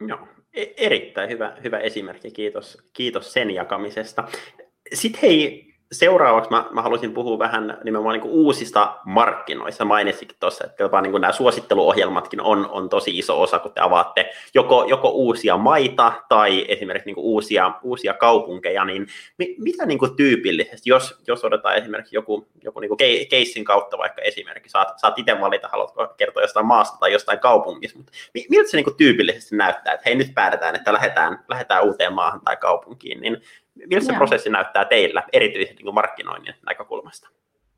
Joo, 0.06 0.28
erittäin 0.76 1.30
hyvä, 1.30 1.56
hyvä 1.64 1.78
esimerkki, 1.78 2.30
kiitos, 2.30 2.78
kiitos 2.92 3.32
sen 3.32 3.50
jakamisesta. 3.50 4.28
Sitten 4.92 5.20
hei, 5.22 5.69
seuraavaksi 5.92 6.50
mä, 6.50 6.64
mä 6.70 6.82
haluaisin 6.82 7.14
puhua 7.14 7.38
vähän 7.38 7.78
nimenomaan 7.84 8.18
niin 8.18 8.30
uusista 8.30 8.96
markkinoista. 9.04 9.84
Mainitsikin 9.84 10.36
tuossa, 10.40 10.66
että 10.66 10.82
jopa 10.82 11.00
niin 11.00 11.20
nämä 11.20 11.32
suositteluohjelmatkin 11.32 12.40
on, 12.40 12.70
on 12.70 12.88
tosi 12.88 13.18
iso 13.18 13.42
osa, 13.42 13.58
kun 13.58 13.72
te 13.72 13.80
avaatte 13.80 14.30
joko, 14.54 14.84
joko 14.88 15.08
uusia 15.08 15.56
maita 15.56 16.12
tai 16.28 16.64
esimerkiksi 16.68 17.06
niin 17.06 17.18
uusia, 17.18 17.72
uusia 17.82 18.14
kaupunkeja, 18.14 18.84
niin 18.84 19.06
mi, 19.38 19.54
mitä 19.58 19.86
niin 19.86 19.98
tyypillisesti, 20.16 20.90
jos, 20.90 21.20
jos 21.26 21.44
otetaan 21.44 21.76
esimerkiksi 21.76 22.16
joku, 22.16 22.48
joku 22.64 22.80
niin 22.80 23.28
keissin 23.30 23.64
kautta 23.64 23.98
vaikka 23.98 24.22
esimerkki, 24.22 24.68
saat, 24.68 24.88
saat 24.96 25.18
itse 25.18 25.40
valita, 25.40 25.68
haluatko 25.68 26.06
kertoa 26.16 26.42
jostain 26.42 26.66
maasta 26.66 26.98
tai 27.00 27.12
jostain 27.12 27.38
kaupungista, 27.38 27.98
mutta 27.98 28.12
miltä 28.50 28.70
se 28.70 28.76
niin 28.76 28.96
tyypillisesti 28.96 29.56
näyttää, 29.56 29.94
että 29.94 30.02
hei 30.06 30.14
nyt 30.14 30.34
päätetään, 30.34 30.74
että 30.74 30.92
lähdetään, 30.92 31.44
lähdetään 31.48 31.84
uuteen 31.84 32.12
maahan 32.12 32.40
tai 32.44 32.56
kaupunkiin, 32.56 33.20
niin 33.20 33.42
miltä 33.74 34.06
se 34.06 34.12
prosessi 34.12 34.50
näyttää 34.50 34.84
teillä, 34.84 35.22
erityisesti 35.32 35.82
niin 35.82 35.94
markkinoinnin 35.94 36.54
näkökulmasta? 36.66 37.28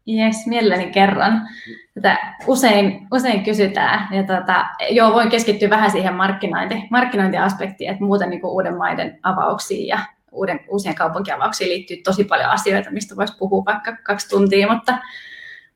Jes, 0.06 0.46
mielelläni 0.46 0.90
kerran. 0.90 1.48
Tätä 1.94 2.18
usein, 2.46 3.06
usein 3.12 3.44
kysytään. 3.44 4.08
Ja 4.14 4.22
tota, 4.22 4.66
joo, 4.90 5.12
voin 5.12 5.28
keskittyä 5.28 5.70
vähän 5.70 5.90
siihen 5.90 6.14
markkinointi, 6.14 6.82
markkinointiaspektiin, 6.90 7.90
että 7.90 8.04
muuten 8.04 8.30
niin 8.30 8.40
kuin 8.40 8.50
uuden 8.50 8.76
maiden 8.76 9.18
avauksiin 9.22 9.86
ja 9.86 9.98
uuden, 10.32 10.60
uusien 10.68 10.94
kaupunkiavauksiin 10.94 11.70
liittyy 11.70 11.96
tosi 11.96 12.24
paljon 12.24 12.50
asioita, 12.50 12.90
mistä 12.90 13.16
voisi 13.16 13.36
puhua 13.38 13.64
vaikka 13.64 13.96
kaksi 13.96 14.28
tuntia, 14.28 14.72
mutta, 14.72 14.98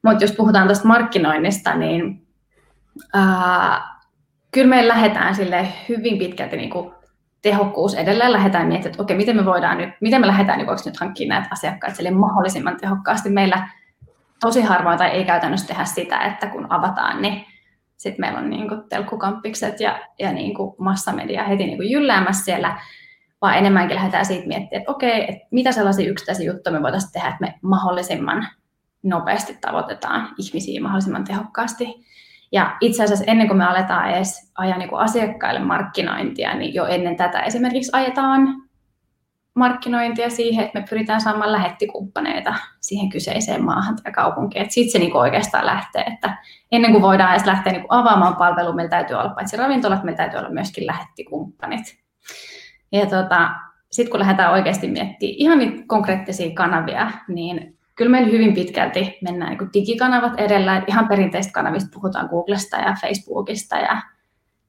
Mutta 0.02 0.24
jos 0.24 0.32
puhutaan 0.32 0.66
tuosta 0.66 0.88
markkinoinnista, 0.88 1.74
niin 1.74 2.26
ää, 3.14 3.80
kyllä 4.50 4.68
me 4.68 4.88
lähdetään 4.88 5.34
sille 5.34 5.68
hyvin 5.88 6.18
pitkälti 6.18 6.56
niin 6.56 6.70
kuin 6.70 6.95
tehokkuus 7.42 7.94
edelleen 7.94 8.32
lähdetään 8.32 8.66
miettimään, 8.66 8.92
että 8.92 9.02
okei, 9.02 9.16
miten 9.16 9.36
me 9.36 9.44
voidaan 9.44 9.78
nyt, 9.78 9.90
miten 10.00 10.20
me 10.20 10.26
lähdetään 10.26 10.58
niin 10.58 10.68
nyt 10.86 11.00
hankkimaan 11.00 11.40
näitä 11.40 11.52
asiakkaita 11.52 11.96
sille 11.96 12.10
mahdollisimman 12.10 12.76
tehokkaasti. 12.76 13.30
Meillä 13.30 13.68
tosi 14.40 14.62
harvoin 14.62 14.98
tai 14.98 15.08
ei 15.08 15.24
käytännössä 15.24 15.66
tehdä 15.66 15.84
sitä, 15.84 16.18
että 16.18 16.46
kun 16.46 16.66
avataan, 16.72 17.22
niin 17.22 17.44
sitten 17.96 18.20
meillä 18.20 18.38
on 18.38 18.50
niin 18.50 18.68
kuin 18.68 18.80
telkkukamppikset 18.88 19.80
ja, 19.80 19.98
ja 20.18 20.32
niin 20.32 20.54
kuin 20.54 20.74
massamedia 20.78 21.44
heti 21.44 21.66
niin 21.66 21.78
kuin 21.78 21.90
jylläämässä 21.90 22.44
siellä, 22.44 22.80
vaan 23.42 23.58
enemmänkin 23.58 23.96
lähdetään 23.96 24.26
siitä 24.26 24.48
miettimään, 24.48 24.80
että 24.80 24.92
okei, 24.92 25.24
että 25.28 25.48
mitä 25.50 25.72
sellaisia 25.72 26.10
yksittäisiä 26.10 26.52
juttuja 26.52 26.72
me 26.72 26.82
voitaisiin 26.82 27.12
tehdä, 27.12 27.28
että 27.28 27.40
me 27.40 27.54
mahdollisimman 27.62 28.48
nopeasti 29.02 29.58
tavoitetaan 29.60 30.28
ihmisiä 30.38 30.82
mahdollisimman 30.82 31.24
tehokkaasti. 31.24 32.06
Ja 32.52 32.76
itse 32.80 33.04
asiassa 33.04 33.24
ennen 33.26 33.46
kuin 33.46 33.58
me 33.58 33.64
aletaan 33.64 34.10
edes 34.10 34.52
ajaa 34.58 34.78
niin 34.78 34.88
kuin 34.88 35.00
asiakkaille 35.00 35.60
markkinointia, 35.60 36.54
niin 36.54 36.74
jo 36.74 36.86
ennen 36.86 37.16
tätä 37.16 37.40
esimerkiksi 37.40 37.90
ajetaan 37.92 38.66
markkinointia 39.54 40.30
siihen, 40.30 40.64
että 40.64 40.80
me 40.80 40.86
pyritään 40.90 41.20
saamaan 41.20 41.52
lähettikumppaneita 41.52 42.54
siihen 42.80 43.08
kyseiseen 43.08 43.64
maahan 43.64 43.96
tai 44.02 44.12
kaupunkiin. 44.12 44.70
Sitten 44.70 44.92
se 44.92 44.98
niin 44.98 45.16
oikeastaan 45.16 45.66
lähtee, 45.66 46.02
että 46.02 46.36
ennen 46.72 46.90
kuin 46.92 47.02
voidaan 47.02 47.30
edes 47.30 47.46
lähteä 47.46 47.72
kuin 47.72 47.86
avaamaan 47.88 48.36
palvelua, 48.36 48.74
meillä 48.74 48.90
täytyy 48.90 49.16
olla 49.16 49.34
paitsi 49.34 49.56
ravintolat, 49.56 50.04
meillä 50.04 50.16
täytyy 50.16 50.38
olla 50.38 50.50
myöskin 50.50 50.86
lähettikumppanit. 50.86 51.98
Ja 52.92 53.06
tota, 53.06 53.50
sitten 53.90 54.10
kun 54.10 54.20
lähdetään 54.20 54.52
oikeasti 54.52 54.86
miettimään 54.86 55.34
ihan 55.36 55.58
niitä 55.58 55.82
konkreettisia 55.86 56.54
kanavia, 56.54 57.10
niin 57.28 57.75
kyllä 57.96 58.10
meillä 58.10 58.28
hyvin 58.28 58.54
pitkälti 58.54 59.18
mennään 59.22 59.56
niin 59.58 59.70
digikanavat 59.74 60.40
edellä. 60.40 60.76
Että 60.76 60.92
ihan 60.92 61.08
perinteistä 61.08 61.52
kanavista 61.52 61.90
puhutaan 61.94 62.28
Googlesta 62.30 62.76
ja 62.76 62.96
Facebookista 63.00 63.76
ja 63.76 64.02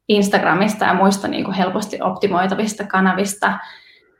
Instagramista 0.07 0.85
ja 0.85 0.93
muista 0.93 1.27
niin 1.27 1.43
kuin 1.43 1.55
helposti 1.55 2.01
optimoitavista 2.01 2.83
kanavista. 2.83 3.59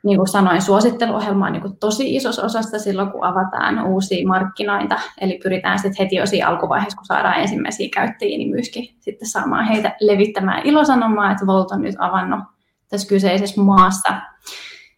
Niin 0.02 0.16
kuin 0.16 0.28
sanoin, 0.28 0.62
suositteluohjelma 0.62 1.46
on 1.46 1.52
niin 1.52 1.62
kuin 1.62 1.76
tosi 1.76 2.16
isossa 2.16 2.42
osassa 2.42 2.78
silloin, 2.78 3.10
kun 3.10 3.24
avataan 3.24 3.86
uusia 3.86 4.28
markkinoita. 4.28 5.00
Eli 5.20 5.40
pyritään 5.42 5.78
sitten 5.78 6.04
heti 6.04 6.16
jo 6.16 6.26
siinä 6.26 6.48
alkuvaiheessa, 6.48 6.96
kun 6.96 7.06
saadaan 7.06 7.40
ensimmäisiä 7.40 7.88
käyttäjiä, 7.94 8.38
niin 8.38 8.50
myöskin 8.50 8.88
sitten 9.00 9.28
saamaan 9.28 9.64
heitä 9.64 9.96
levittämään 10.00 10.66
ilosanomaa, 10.66 11.32
että 11.32 11.46
Volt 11.46 11.70
on 11.70 11.82
nyt 11.82 11.94
avannut 11.98 12.40
tässä 12.88 13.08
kyseisessä 13.08 13.60
maassa. 13.60 14.14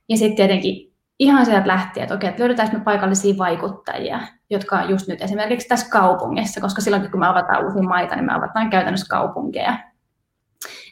Ja 0.08 0.16
sitten 0.16 0.36
tietenkin 0.36 0.89
ihan 1.20 1.46
sieltä 1.46 1.68
lähtien, 1.68 2.04
että 2.04 2.14
okei, 2.14 2.28
että 2.28 2.40
löydetäänkö 2.40 2.78
me 2.78 2.84
paikallisia 2.84 3.38
vaikuttajia, 3.38 4.20
jotka 4.50 4.78
on 4.78 4.90
just 4.90 5.08
nyt 5.08 5.22
esimerkiksi 5.22 5.68
tässä 5.68 5.90
kaupungissa, 5.90 6.60
koska 6.60 6.80
silloin 6.80 7.10
kun 7.10 7.20
me 7.20 7.26
avataan 7.26 7.64
uusia 7.64 7.82
maita, 7.82 8.16
niin 8.16 8.26
me 8.26 8.32
avataan 8.32 8.70
käytännössä 8.70 9.06
kaupunkeja. 9.10 9.78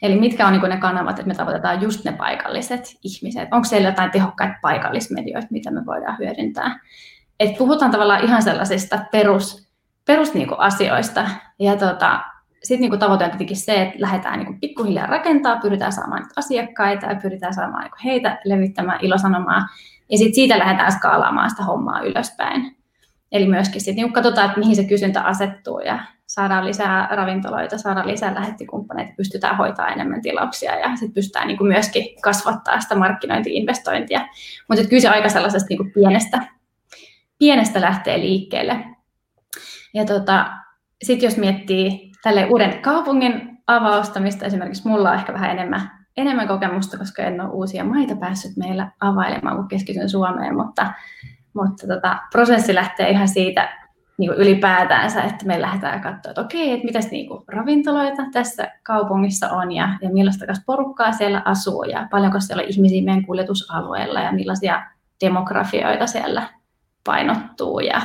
Eli 0.02 0.20
mitkä 0.20 0.46
on 0.46 0.52
niin 0.52 0.68
ne 0.68 0.76
kanavat, 0.76 1.18
että 1.18 1.28
me 1.28 1.34
tavoitetaan 1.34 1.82
just 1.82 2.04
ne 2.04 2.12
paikalliset 2.12 2.96
ihmiset. 3.04 3.48
Onko 3.52 3.64
siellä 3.64 3.88
jotain 3.88 4.10
tehokkaita 4.10 4.54
paikallismedioita, 4.62 5.48
mitä 5.50 5.70
me 5.70 5.86
voidaan 5.86 6.18
hyödyntää. 6.18 6.80
Et 7.40 7.58
puhutaan 7.58 7.90
tavallaan 7.90 8.24
ihan 8.24 8.42
sellaisista 8.42 8.98
perus, 9.12 9.68
perus 10.04 10.34
niin 10.34 10.48
asioista. 10.58 11.30
Ja 11.58 11.76
tota, 11.76 12.20
sitten 12.62 12.90
niin 12.90 13.00
tavoite 13.00 13.24
on 13.24 13.30
tietenkin 13.30 13.56
se, 13.56 13.82
että 13.82 13.96
lähdetään 13.98 14.38
niin 14.38 14.60
pikkuhiljaa 14.60 15.06
rakentaa, 15.06 15.60
pyritään 15.60 15.92
saamaan 15.92 16.26
asiakkaita 16.36 17.06
ja 17.06 17.14
pyritään 17.22 17.54
saamaan 17.54 17.82
niin 17.82 17.92
heitä 18.04 18.38
levittämään 18.44 18.98
ilosanomaa. 19.02 19.66
Ja 20.10 20.18
sitten 20.18 20.34
siitä 20.34 20.58
lähdetään 20.58 20.92
skaalaamaan 20.92 21.50
sitä 21.50 21.62
hommaa 21.62 22.00
ylöspäin. 22.00 22.76
Eli 23.32 23.46
myöskin 23.46 23.80
sitten 23.80 24.04
niin 24.04 24.12
katsotaan, 24.12 24.46
että 24.46 24.60
mihin 24.60 24.76
se 24.76 24.84
kysyntä 24.84 25.22
asettuu 25.22 25.80
ja 25.80 25.98
saadaan 26.26 26.66
lisää 26.66 27.08
ravintoloita, 27.10 27.78
saadaan 27.78 28.08
lisää 28.08 28.34
lähettikumppaneita, 28.34 29.12
pystytään 29.16 29.56
hoitaa 29.56 29.88
enemmän 29.88 30.22
tilauksia 30.22 30.78
ja 30.78 30.88
sitten 30.96 31.14
pystytään 31.14 31.46
niin 31.46 31.58
kuin 31.58 31.68
myöskin 31.68 32.20
kasvattaa 32.20 32.80
sitä 32.80 32.94
markkinointi-investointia. 32.94 34.28
Mutta 34.68 34.84
kyllä 34.84 35.00
se 35.00 35.08
aika 35.08 35.28
sellaisesta 35.28 35.66
niin 35.68 35.76
kuin 35.76 35.92
pienestä, 35.92 36.42
pienestä 37.38 37.80
lähtee 37.80 38.18
liikkeelle. 38.18 38.84
Ja 39.94 40.04
tota, 40.04 40.50
sitten 41.02 41.26
jos 41.26 41.36
miettii 41.36 42.12
tälle 42.22 42.46
uuden 42.46 42.82
kaupungin 42.82 43.58
avausta, 43.66 44.20
mistä 44.20 44.46
esimerkiksi 44.46 44.88
mulla 44.88 45.10
on 45.10 45.16
ehkä 45.16 45.32
vähän 45.32 45.50
enemmän, 45.50 45.90
enemmän 46.18 46.48
kokemusta, 46.48 46.98
koska 46.98 47.22
en 47.22 47.40
ole 47.40 47.50
uusia 47.50 47.84
maita 47.84 48.16
päässyt 48.16 48.56
meillä 48.56 48.90
availemaan, 49.00 49.56
kun 49.56 49.68
keskityn 49.68 50.08
Suomeen, 50.08 50.56
mutta, 50.56 50.92
mutta 51.54 51.86
tota, 51.86 52.18
prosessi 52.32 52.74
lähtee 52.74 53.10
ihan 53.10 53.28
siitä 53.28 53.68
niin 54.18 54.30
kuin 54.30 54.38
ylipäätäänsä, 54.38 55.22
että 55.22 55.46
me 55.46 55.60
lähdetään 55.60 56.00
katsoa, 56.00 56.30
että 56.30 56.40
okei, 56.40 56.72
että 56.72 56.84
mitäs 56.84 57.10
niin 57.10 57.28
kuin 57.28 57.44
ravintoloita 57.48 58.22
tässä 58.32 58.70
kaupungissa 58.82 59.50
on 59.50 59.72
ja, 59.72 59.88
ja 60.02 60.10
millaista 60.10 60.46
porukkaa 60.66 61.12
siellä 61.12 61.42
asuu 61.44 61.84
ja 61.84 62.08
paljonko 62.10 62.40
siellä 62.40 62.62
on 62.62 62.68
ihmisiä 62.68 63.04
meidän 63.04 63.26
kuljetusalueella 63.26 64.20
ja 64.20 64.32
millaisia 64.32 64.82
demografioita 65.24 66.06
siellä 66.06 66.42
painottuu 67.04 67.80
ja, 67.80 68.02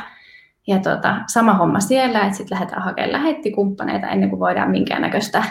ja 0.68 0.80
tota, 0.80 1.16
sama 1.28 1.54
homma 1.54 1.80
siellä, 1.80 2.22
että 2.22 2.38
sitten 2.38 2.56
lähdetään 2.56 2.84
hakemaan 2.84 3.12
lähettikumppaneita 3.12 4.08
ennen 4.08 4.30
kuin 4.30 4.40
voidaan 4.40 4.72
minkäännäköistä 4.72 5.44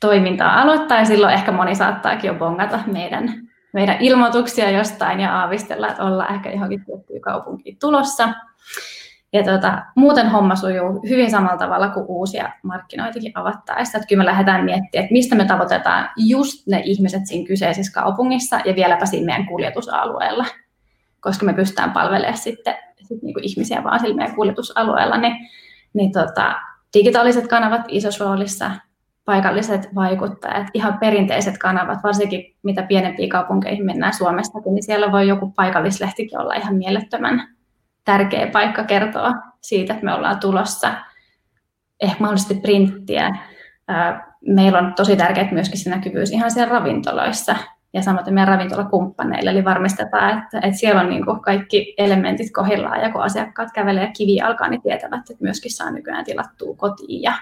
toimintaa 0.00 0.60
aloittaa. 0.62 0.98
Ja 0.98 1.04
silloin 1.04 1.34
ehkä 1.34 1.52
moni 1.52 1.74
saattaakin 1.74 2.28
jo 2.28 2.34
bongata 2.34 2.80
meidän, 2.86 3.48
meidän 3.72 3.96
ilmoituksia 4.00 4.70
jostain 4.70 5.20
ja 5.20 5.40
aavistella, 5.40 5.88
että 5.88 6.04
ollaan 6.04 6.34
ehkä 6.34 6.50
johonkin 6.50 6.84
tiettyyn 6.84 7.20
kaupunkiin 7.20 7.76
tulossa. 7.80 8.28
Ja 9.32 9.44
tota, 9.44 9.82
muuten 9.96 10.28
homma 10.30 10.56
sujuu 10.56 11.02
hyvin 11.08 11.30
samalla 11.30 11.56
tavalla 11.56 11.88
kuin 11.88 12.06
uusia 12.08 12.52
markkinoitakin 12.62 13.32
avattaessa. 13.34 13.98
Että 13.98 14.08
kyllä 14.08 14.22
me 14.22 14.26
lähdetään 14.26 14.64
miettimään, 14.64 15.04
että 15.04 15.12
mistä 15.12 15.34
me 15.34 15.44
tavoitetaan 15.44 16.10
just 16.16 16.66
ne 16.66 16.82
ihmiset 16.84 17.26
siinä 17.26 17.46
kyseisessä 17.46 18.00
kaupungissa 18.00 18.60
ja 18.64 18.74
vieläpä 18.74 19.06
siinä 19.06 19.26
meidän 19.26 19.46
kuljetusalueella, 19.46 20.46
koska 21.20 21.46
me 21.46 21.52
pystytään 21.52 21.92
palvelemaan 21.92 22.38
sitten 22.38 22.74
sit 23.02 23.22
niinku 23.22 23.40
ihmisiä 23.42 23.84
vaan 23.84 24.00
sillä 24.00 24.16
meidän 24.16 24.36
kuljetusalueella. 24.36 25.16
Niin, 25.16 25.36
niin 25.92 26.12
tota, 26.12 26.54
digitaaliset 26.94 27.46
kanavat 27.46 27.80
isossa 27.88 28.24
roolissa, 28.24 28.70
paikalliset 29.30 29.94
vaikuttajat, 29.94 30.66
ihan 30.74 30.98
perinteiset 30.98 31.58
kanavat, 31.58 31.98
varsinkin 32.04 32.56
mitä 32.62 32.82
pienempiin 32.82 33.28
kaupunkeihin 33.28 33.86
mennään 33.86 34.14
Suomestakin, 34.14 34.74
niin 34.74 34.82
siellä 34.82 35.12
voi 35.12 35.28
joku 35.28 35.52
paikallislehtikin 35.56 36.40
olla 36.40 36.54
ihan 36.54 36.76
mielettömän 36.76 37.48
tärkeä 38.04 38.46
paikka 38.46 38.84
kertoa 38.84 39.32
siitä, 39.60 39.92
että 39.92 40.04
me 40.04 40.14
ollaan 40.14 40.40
tulossa. 40.40 40.94
Ehkä 42.00 42.16
mahdollisesti 42.20 42.54
printtiä. 42.54 43.38
Meillä 44.46 44.78
on 44.78 44.94
tosi 44.94 45.16
tärkeää 45.16 45.52
myöskin 45.52 45.78
se 45.78 45.90
näkyvyys 45.90 46.30
ihan 46.30 46.50
siellä 46.50 46.72
ravintoloissa 46.72 47.56
ja 47.92 48.02
samoin 48.02 48.34
meidän 48.34 48.48
ravintolakumppaneille, 48.48 49.50
eli 49.50 49.64
varmistetaan, 49.64 50.38
että, 50.38 50.58
että 50.58 50.78
siellä 50.78 51.00
on 51.00 51.08
niin 51.08 51.24
kuin 51.24 51.40
kaikki 51.40 51.94
elementit 51.98 52.52
kohdillaan 52.52 53.00
ja 53.00 53.12
kun 53.12 53.22
asiakkaat 53.22 53.68
kävelee 53.74 54.10
kivi 54.16 54.40
alkaa, 54.40 54.68
niin 54.68 54.82
tietävät, 54.82 55.30
että 55.30 55.44
myöskin 55.44 55.74
saa 55.74 55.90
nykyään 55.90 56.24
tilattua 56.24 56.74
kotiin. 56.76 57.22
Ja 57.22 57.32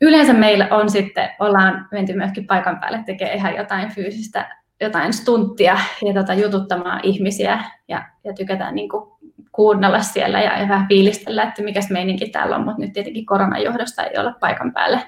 yleensä 0.00 0.32
meillä 0.32 0.68
on 0.70 0.90
sitten, 0.90 1.30
ollaan 1.38 1.88
menty 1.92 2.12
myöskin 2.12 2.46
paikan 2.46 2.80
päälle 2.80 3.02
tekemään 3.06 3.36
ihan 3.36 3.56
jotain 3.56 3.94
fyysistä, 3.94 4.56
jotain 4.80 5.12
stunttia 5.12 5.78
ja 6.06 6.14
tota, 6.14 6.34
jututtamaan 6.34 7.00
ihmisiä 7.02 7.64
ja, 7.88 8.04
ja 8.24 8.32
tykätään 8.32 8.74
niin 8.74 8.88
kuin 8.88 9.12
kuunnella 9.52 10.00
siellä 10.00 10.40
ja, 10.40 10.68
vähän 10.68 10.88
fiilistellä, 10.88 11.42
että 11.42 11.62
mikä 11.62 11.80
meininki 11.90 12.28
täällä 12.28 12.56
on, 12.56 12.64
mutta 12.64 12.80
nyt 12.80 12.92
tietenkin 12.92 13.26
koronan 13.26 13.62
johdosta 13.62 14.04
ei 14.04 14.18
ole 14.18 14.34
paikan 14.40 14.72
päälle 14.72 15.00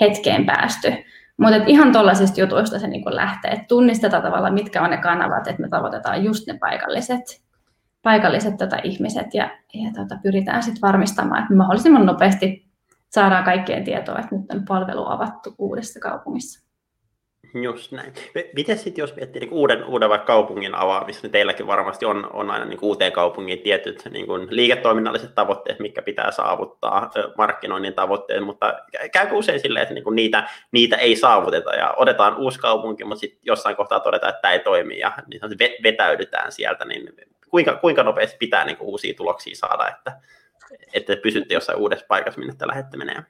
hetkeen 0.00 0.46
päästy. 0.46 0.92
Mutta 1.36 1.56
ihan 1.66 1.92
tuollaisista 1.92 2.40
jutuista 2.40 2.78
se 2.78 2.88
niin 2.88 3.02
lähtee, 3.06 3.50
että 3.50 3.64
tunnistetaan 3.68 4.22
tavallaan, 4.22 4.54
mitkä 4.54 4.82
on 4.82 4.90
ne 4.90 4.96
kanavat, 4.96 5.46
että 5.46 5.62
me 5.62 5.68
tavoitetaan 5.68 6.24
just 6.24 6.46
ne 6.46 6.58
paikalliset, 6.58 7.42
paikalliset 8.02 8.56
tota, 8.56 8.76
ihmiset 8.82 9.34
ja, 9.34 9.50
ja 9.74 9.90
tota, 9.96 10.18
pyritään 10.22 10.62
sitten 10.62 10.80
varmistamaan, 10.82 11.42
että 11.42 11.54
mahdollisimman 11.54 12.06
nopeasti 12.06 12.63
saadaan 13.14 13.44
kaikkien 13.44 13.84
tietoa, 13.84 14.18
että 14.18 14.36
nyt 14.36 14.50
on 14.50 14.64
palvelu 14.68 15.06
avattu 15.06 15.54
uudessa 15.58 16.00
kaupungissa. 16.00 16.64
Just 17.62 17.92
näin. 17.92 18.12
Miten 18.54 18.78
sitten, 18.78 19.02
jos 19.02 19.16
miettii 19.16 19.40
niin 19.40 19.52
uuden, 19.52 19.84
uuden 19.84 20.08
vaikka 20.08 20.26
kaupungin 20.26 20.74
avaamista, 20.74 21.22
niin 21.22 21.32
teilläkin 21.32 21.66
varmasti 21.66 22.04
on, 22.04 22.30
on 22.32 22.50
aina 22.50 22.64
niin 22.64 22.78
uuteen 22.82 23.12
kaupungiin 23.12 23.58
tietyt 23.58 24.02
niin 24.10 24.26
kuin 24.26 24.46
liiketoiminnalliset 24.50 25.34
tavoitteet, 25.34 25.80
mitkä 25.80 26.02
pitää 26.02 26.30
saavuttaa, 26.30 27.10
markkinoinnin 27.38 27.94
tavoitteet, 27.94 28.44
mutta 28.44 28.74
käykö 29.12 29.34
usein 29.34 29.60
silleen, 29.60 29.82
että 29.82 29.94
niin 29.94 30.04
kuin 30.04 30.16
niitä, 30.16 30.48
niitä 30.72 30.96
ei 30.96 31.16
saavuteta 31.16 31.74
ja 31.74 31.94
otetaan 31.96 32.36
uusi 32.36 32.58
kaupunki, 32.58 33.04
mutta 33.04 33.20
sitten 33.20 33.40
jossain 33.42 33.76
kohtaa 33.76 34.00
todetaan, 34.00 34.30
että 34.30 34.42
tämä 34.42 34.52
ei 34.52 34.60
toimi 34.60 34.98
ja 34.98 35.12
niin 35.26 35.58
vetäydytään 35.82 36.52
sieltä, 36.52 36.84
niin 36.84 37.12
kuinka, 37.50 37.76
kuinka 37.76 38.02
nopeasti 38.02 38.36
pitää 38.38 38.64
niin 38.64 38.76
kuin 38.76 38.88
uusia 38.88 39.14
tuloksia 39.16 39.56
saada, 39.56 39.88
että, 39.88 40.20
että 40.94 41.16
pysytte 41.22 41.54
jossain 41.54 41.78
uudessa 41.78 42.06
paikassa, 42.08 42.40
minne 42.40 42.54
te 42.58 42.66
lähdette 42.66 42.96
menemään? 42.96 43.26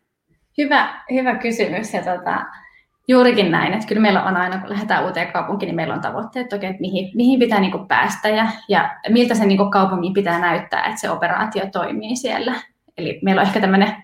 Hyvä, 0.59 1.03
hyvä 1.11 1.35
kysymys. 1.35 1.95
Ja 1.95 2.03
tota, 2.03 2.45
Juurikin 3.09 3.51
näin, 3.51 3.73
että 3.73 3.87
kyllä 3.87 4.03
meillä 4.03 4.25
on 4.25 4.37
aina, 4.37 4.59
kun 4.59 4.71
lähdetään 4.71 5.05
uuteen 5.05 5.33
kaupunkiin, 5.33 5.67
niin 5.67 5.77
meillä 5.77 5.95
on 5.95 6.01
tavoitteet, 6.01 6.53
okay, 6.53 6.69
että 6.69 6.81
mihin, 6.81 7.11
mihin 7.15 7.39
pitää 7.39 7.61
niin 7.61 7.89
päästä 7.89 8.29
ja, 8.29 8.47
ja 8.69 8.91
miltä 9.09 9.35
se 9.35 9.47
niin 9.47 9.71
kaupungin 9.71 10.13
pitää 10.13 10.39
näyttää, 10.39 10.85
että 10.85 11.01
se 11.01 11.11
operaatio 11.11 11.67
toimii 11.73 12.17
siellä. 12.17 12.55
Eli 12.99 13.21
meillä 13.23 13.41
on 13.41 13.47
ehkä 13.47 13.61
tämmöinen 13.61 13.97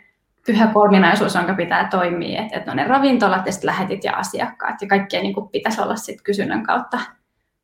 pyhä 0.47 0.67
kolminaisuus, 0.67 1.35
jonka 1.35 1.55
pitää 1.55 1.89
toimia, 1.89 2.43
että, 2.43 2.57
että 2.57 2.71
on 2.71 2.77
ne 2.77 2.85
ravintolat 2.85 3.47
ja 3.47 3.53
sitten 3.53 3.67
lähetit 3.67 4.05
ja 4.05 4.13
asiakkaat 4.13 4.83
ja 4.83 4.89
kaikkien 4.89 5.23
niin 5.23 5.35
kuin 5.35 5.49
pitäisi 5.49 5.81
olla 5.81 5.97
sit 5.97 6.23
kysynnän 6.23 6.63
kautta 6.63 6.99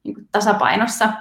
niin 0.04 0.14
kuin 0.14 0.28
tasapainossa. 0.32 1.12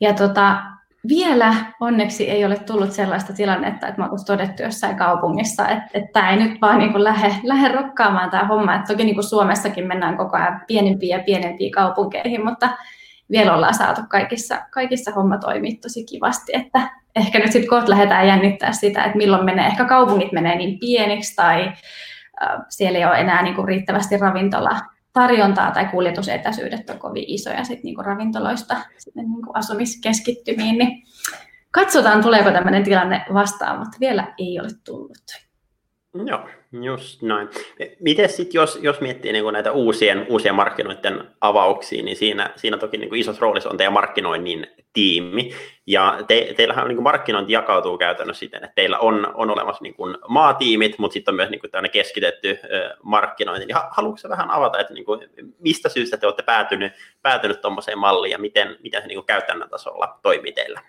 Ja 0.00 0.14
tota, 0.14 0.62
vielä 1.08 1.54
onneksi 1.80 2.30
ei 2.30 2.44
ole 2.44 2.56
tullut 2.56 2.92
sellaista 2.92 3.32
tilannetta, 3.32 3.86
että 3.86 4.00
me 4.00 4.04
oltaisiin 4.04 4.26
todettu 4.26 4.62
jossain 4.62 4.96
kaupungissa, 4.96 5.68
että, 5.68 5.90
että 5.94 6.10
tämä 6.12 6.30
ei 6.30 6.36
nyt 6.36 6.60
vaan 6.60 6.78
niin 6.78 6.92
kuin 6.92 7.04
lähde, 7.04 7.34
lähde 7.42 7.68
rokkaamaan 7.68 8.30
tämä 8.30 8.44
homma. 8.44 8.74
Että 8.74 8.92
toki 8.92 9.04
niin 9.04 9.14
kuin 9.14 9.24
Suomessakin 9.24 9.86
mennään 9.86 10.16
koko 10.16 10.36
ajan 10.36 10.62
pienempiin 10.66 11.10
ja 11.10 11.22
pienempiin 11.26 11.72
kaupunkeihin, 11.72 12.44
mutta 12.44 12.68
vielä 13.30 13.54
ollaan 13.54 13.74
saatu 13.74 14.00
kaikissa, 14.08 14.58
kaikissa 14.70 15.12
homma 15.12 15.38
toimii 15.38 15.76
tosi 15.76 16.04
kivasti, 16.04 16.52
että 16.54 16.90
ehkä 17.16 17.38
nyt 17.38 17.52
sitten 17.52 17.70
kohta 17.70 17.90
lähdetään 17.90 18.26
jännittää 18.26 18.72
sitä, 18.72 19.04
että 19.04 19.18
milloin 19.18 19.44
menee, 19.44 19.66
ehkä 19.66 19.84
kaupungit 19.84 20.32
menee 20.32 20.56
niin 20.56 20.78
pieniksi 20.78 21.36
tai 21.36 21.66
äh, 22.42 22.60
siellä 22.68 22.98
ei 22.98 23.04
ole 23.04 23.20
enää 23.20 23.42
niin 23.42 23.54
kuin 23.54 23.68
riittävästi 23.68 24.16
ravintola 24.16 24.80
tarjontaa 25.12 25.70
tai 25.70 25.84
kuljetusetäisyydet 25.84 26.90
on 26.90 26.98
kovin 26.98 27.24
isoja 27.26 27.64
sit 27.64 27.82
niinku 27.82 28.02
ravintoloista 28.02 28.76
sinne 28.98 29.22
niinku 29.22 29.50
asumiskeskittymiin, 29.54 30.78
niin 30.78 31.02
katsotaan 31.70 32.22
tuleeko 32.22 32.50
tämmöinen 32.50 32.84
tilanne 32.84 33.24
vastaan, 33.34 33.78
mutta 33.78 33.96
vielä 34.00 34.34
ei 34.38 34.60
ole 34.60 34.68
tullut. 34.84 35.50
Joo, 36.26 36.48
just 36.72 37.22
noin. 37.22 37.48
Miten 38.00 38.28
sitten, 38.28 38.58
jos, 38.58 38.78
jos 38.82 39.00
miettii 39.00 39.32
niin 39.32 39.52
näitä 39.52 39.72
uusien, 39.72 40.26
uusien 40.28 40.54
markkinoiden 40.54 41.24
avauksia, 41.40 42.02
niin 42.02 42.16
siinä, 42.16 42.50
siinä 42.56 42.78
toki 42.78 42.96
niin 42.96 43.14
isossa 43.14 43.40
roolissa 43.40 43.70
on 43.70 43.76
teidän 43.76 43.92
markkinoinnin 43.92 44.66
tiimi. 44.92 45.52
Ja 45.86 46.18
te, 46.28 46.54
teillähän 46.56 46.88
niin 46.88 47.02
markkinointi 47.02 47.52
jakautuu 47.52 47.98
käytännössä 47.98 48.40
siten, 48.40 48.64
että 48.64 48.74
teillä 48.74 48.98
on, 48.98 49.32
on 49.34 49.50
olemassa 49.50 49.82
niin 49.82 49.94
kuin 49.94 50.16
maatiimit, 50.28 50.98
mutta 50.98 51.12
sitten 51.12 51.32
on 51.32 51.36
myös 51.36 51.50
niin 51.50 51.60
kuin 51.60 51.90
keskitetty 51.92 52.58
markkinointi. 53.02 53.66
Niin 53.66 53.76
haluatko 53.90 54.28
vähän 54.28 54.50
avata, 54.50 54.78
että 54.78 54.94
niin 54.94 55.04
kuin, 55.04 55.20
mistä 55.58 55.88
syystä 55.88 56.16
te 56.16 56.26
olette 56.26 56.42
päätynyt, 56.42 56.92
päätynyt 57.22 57.60
tuommoiseen 57.60 57.98
malliin 57.98 58.32
ja 58.32 58.38
miten, 58.38 58.76
miten 58.82 59.02
se 59.02 59.08
niin 59.08 59.18
kuin 59.18 59.26
käytännön 59.26 59.70
tasolla 59.70 60.18
toimii 60.22 60.52
teillä? 60.52 60.82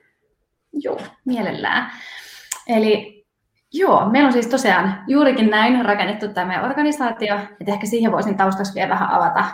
Joo, 0.73 1.01
mielellään. 1.25 1.91
Eli 2.67 3.21
Joo, 3.73 4.09
meillä 4.09 4.27
on 4.27 4.33
siis 4.33 4.47
tosiaan 4.47 5.03
juurikin 5.07 5.49
näin 5.49 5.85
rakennettu 5.85 6.27
tämä 6.27 6.65
organisaatio, 6.65 7.35
että 7.35 7.73
ehkä 7.73 7.85
siihen 7.85 8.11
voisin 8.11 8.37
taustaksi 8.37 8.75
vielä 8.75 8.89
vähän 8.89 9.09
avata 9.09 9.45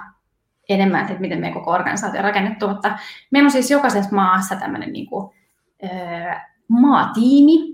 enemmän, 0.70 1.02
että 1.02 1.22
miten 1.22 1.40
meidän 1.40 1.60
koko 1.60 1.72
organisaatio 1.72 2.20
on 2.20 2.24
rakennettu, 2.24 2.68
mutta 2.68 2.98
meillä 3.32 3.48
on 3.48 3.52
siis 3.52 3.72
jokaisessa 3.72 4.16
maassa 4.16 4.56
tämmöinen 4.56 4.94
niin 4.94 5.08
kuin, 5.08 5.30
öö, 5.84 6.34
maatiimi, 6.68 7.74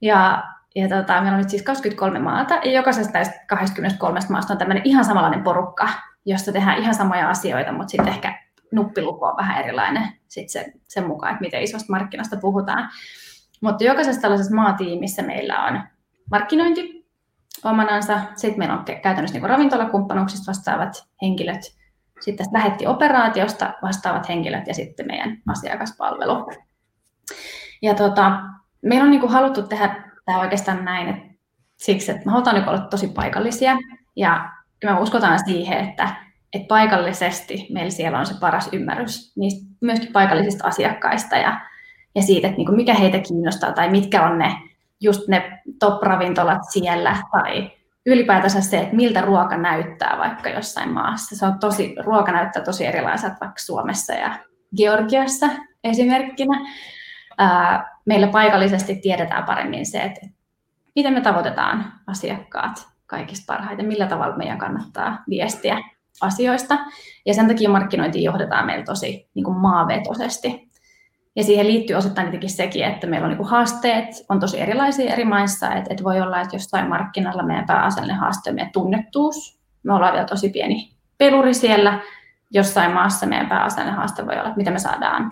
ja, 0.00 0.44
ja 0.74 0.88
tota, 0.88 1.20
meillä 1.20 1.36
on 1.36 1.40
nyt 1.40 1.50
siis 1.50 1.62
23 1.62 2.18
maata, 2.18 2.54
ja 2.54 2.72
jokaisesta 2.72 3.12
näistä 3.12 3.44
23 3.46 4.20
maasta 4.28 4.52
on 4.52 4.58
tämmöinen 4.58 4.82
ihan 4.86 5.04
samanlainen 5.04 5.42
porukka, 5.42 5.88
josta 6.26 6.52
tehdään 6.52 6.78
ihan 6.78 6.94
samoja 6.94 7.30
asioita, 7.30 7.72
mutta 7.72 7.90
sitten 7.90 8.08
ehkä 8.08 8.38
nuppiluku 8.72 9.24
on 9.24 9.36
vähän 9.36 9.64
erilainen 9.64 10.12
sit 10.28 10.48
se, 10.48 10.72
sen 10.88 11.06
mukaan, 11.06 11.32
että 11.32 11.40
miten 11.40 11.62
isosta 11.62 11.92
markkinasta 11.92 12.36
puhutaan. 12.36 12.88
Mutta 13.60 13.84
jokaisessa 13.84 14.20
tällaisessa 14.20 14.54
maatiimissä 14.54 15.22
meillä 15.22 15.64
on 15.64 15.80
markkinointi 16.30 17.06
omanansa, 17.64 18.20
sitten 18.34 18.58
meillä 18.58 18.74
on 18.74 18.84
käytännössä 18.84 19.38
niin 19.38 19.50
ravintolakumppanuuksista 19.50 20.46
vastaavat 20.46 21.06
henkilöt, 21.22 21.79
sitten 22.20 22.46
lähetti 22.52 22.86
operaatiosta 22.86 23.74
vastaavat 23.82 24.28
henkilöt 24.28 24.66
ja 24.66 24.74
sitten 24.74 25.06
meidän 25.06 25.38
asiakaspalvelu. 25.48 26.52
Ja 27.82 27.94
tota, 27.94 28.40
meillä 28.82 29.04
on 29.04 29.10
niin 29.10 29.20
kuin 29.20 29.32
haluttu 29.32 29.62
tehdä 29.62 30.10
tämä 30.24 30.40
oikeastaan 30.40 30.84
näin, 30.84 31.08
että 31.08 31.34
siksi, 31.76 32.10
että 32.10 32.26
me 32.26 32.32
halutaan 32.32 32.56
niin 32.56 32.68
olla 32.68 32.80
tosi 32.80 33.08
paikallisia 33.08 33.76
ja 34.16 34.50
me 34.84 35.00
uskotaan 35.00 35.44
siihen, 35.44 35.78
että, 35.88 36.08
että 36.54 36.68
paikallisesti 36.68 37.66
meillä 37.72 37.90
siellä 37.90 38.18
on 38.18 38.26
se 38.26 38.34
paras 38.40 38.68
ymmärrys 38.72 39.36
niistä 39.36 39.76
myöskin 39.80 40.12
paikallisista 40.12 40.68
asiakkaista 40.68 41.36
ja 41.36 41.60
ja 42.14 42.22
siitä, 42.22 42.48
että 42.48 42.58
niin 42.58 42.76
mikä 42.76 42.94
heitä 42.94 43.18
kiinnostaa 43.18 43.72
tai 43.72 43.90
mitkä 43.90 44.26
on 44.26 44.38
ne 44.38 44.56
just 45.00 45.28
ne 45.28 45.60
top-ravintolat 45.78 46.58
siellä 46.70 47.16
tai 47.32 47.70
ylipäätänsä 48.06 48.60
se, 48.60 48.78
että 48.78 48.96
miltä 48.96 49.20
ruoka 49.20 49.56
näyttää 49.56 50.18
vaikka 50.18 50.48
jossain 50.48 50.92
maassa. 50.92 51.36
Se 51.36 51.46
on 51.46 51.58
tosi, 51.58 51.94
ruoka 52.04 52.32
näyttää 52.32 52.62
tosi 52.62 52.86
erilaiset 52.86 53.32
vaikka 53.40 53.58
Suomessa 53.58 54.12
ja 54.12 54.38
Georgiassa 54.76 55.46
esimerkkinä. 55.84 56.70
Meillä 58.04 58.26
paikallisesti 58.26 58.94
tiedetään 58.94 59.44
paremmin 59.44 59.86
se, 59.86 59.98
että 59.98 60.20
miten 60.94 61.12
me 61.12 61.20
tavoitetaan 61.20 61.92
asiakkaat 62.06 62.88
kaikista 63.06 63.54
parhaiten, 63.54 63.86
millä 63.86 64.06
tavalla 64.06 64.36
meidän 64.36 64.58
kannattaa 64.58 65.22
viestiä 65.28 65.78
asioista. 66.20 66.78
Ja 67.26 67.34
sen 67.34 67.48
takia 67.48 67.70
markkinointi 67.70 68.22
johdetaan 68.22 68.66
meillä 68.66 68.84
tosi 68.84 69.30
niin 69.34 69.44
kuin 69.44 69.56
maavetoisesti. 69.56 70.69
Ja 71.36 71.44
siihen 71.44 71.66
liittyy 71.66 71.96
osittain 71.96 72.24
tietenkin 72.26 72.50
sekin, 72.50 72.84
että 72.84 73.06
meillä 73.06 73.26
on 73.26 73.36
niin 73.36 73.48
haasteet, 73.48 74.06
on 74.28 74.40
tosi 74.40 74.60
erilaisia 74.60 75.12
eri 75.12 75.24
maissa, 75.24 75.74
että, 75.74 75.90
että 75.90 76.04
voi 76.04 76.20
olla, 76.20 76.40
että 76.40 76.56
jostain 76.56 76.88
markkinalla 76.88 77.42
meidän 77.42 77.66
pääasiallinen 77.66 78.20
haaste 78.20 78.50
on 78.50 78.56
meidän 78.56 78.72
tunnettuus. 78.72 79.60
Me 79.82 79.94
ollaan 79.94 80.12
vielä 80.12 80.26
tosi 80.26 80.48
pieni 80.48 80.94
peluri 81.18 81.54
siellä. 81.54 82.00
Jossain 82.50 82.92
maassa 82.92 83.26
meidän 83.26 83.48
pääasiallinen 83.48 83.96
haaste 83.96 84.26
voi 84.26 84.34
olla, 84.34 84.48
että 84.48 84.56
miten 84.56 84.72
me 84.72 84.78
saadaan 84.78 85.30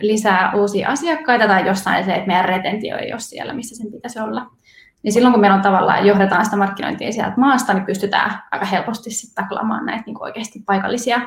lisää 0.00 0.52
uusia 0.54 0.88
asiakkaita 0.88 1.46
tai 1.46 1.66
jossain 1.66 2.04
se, 2.04 2.14
että 2.14 2.26
meidän 2.26 2.44
retentio 2.44 2.96
ei 2.96 3.12
ole 3.12 3.20
siellä, 3.20 3.52
missä 3.52 3.76
sen 3.76 3.92
pitäisi 3.92 4.20
olla. 4.20 4.46
Niin 5.02 5.12
silloin 5.12 5.32
kun 5.32 5.40
meillä 5.40 5.56
on 5.56 5.62
tavallaan, 5.62 6.06
johdetaan 6.06 6.44
sitä 6.44 6.56
markkinointia 6.56 7.12
sieltä 7.12 7.34
maasta, 7.36 7.74
niin 7.74 7.86
pystytään 7.86 8.42
aika 8.50 8.66
helposti 8.66 9.10
sitten 9.10 9.44
taklaamaan 9.44 9.86
näitä 9.86 10.02
niin 10.06 10.22
oikeasti 10.22 10.62
paikallisia, 10.66 11.20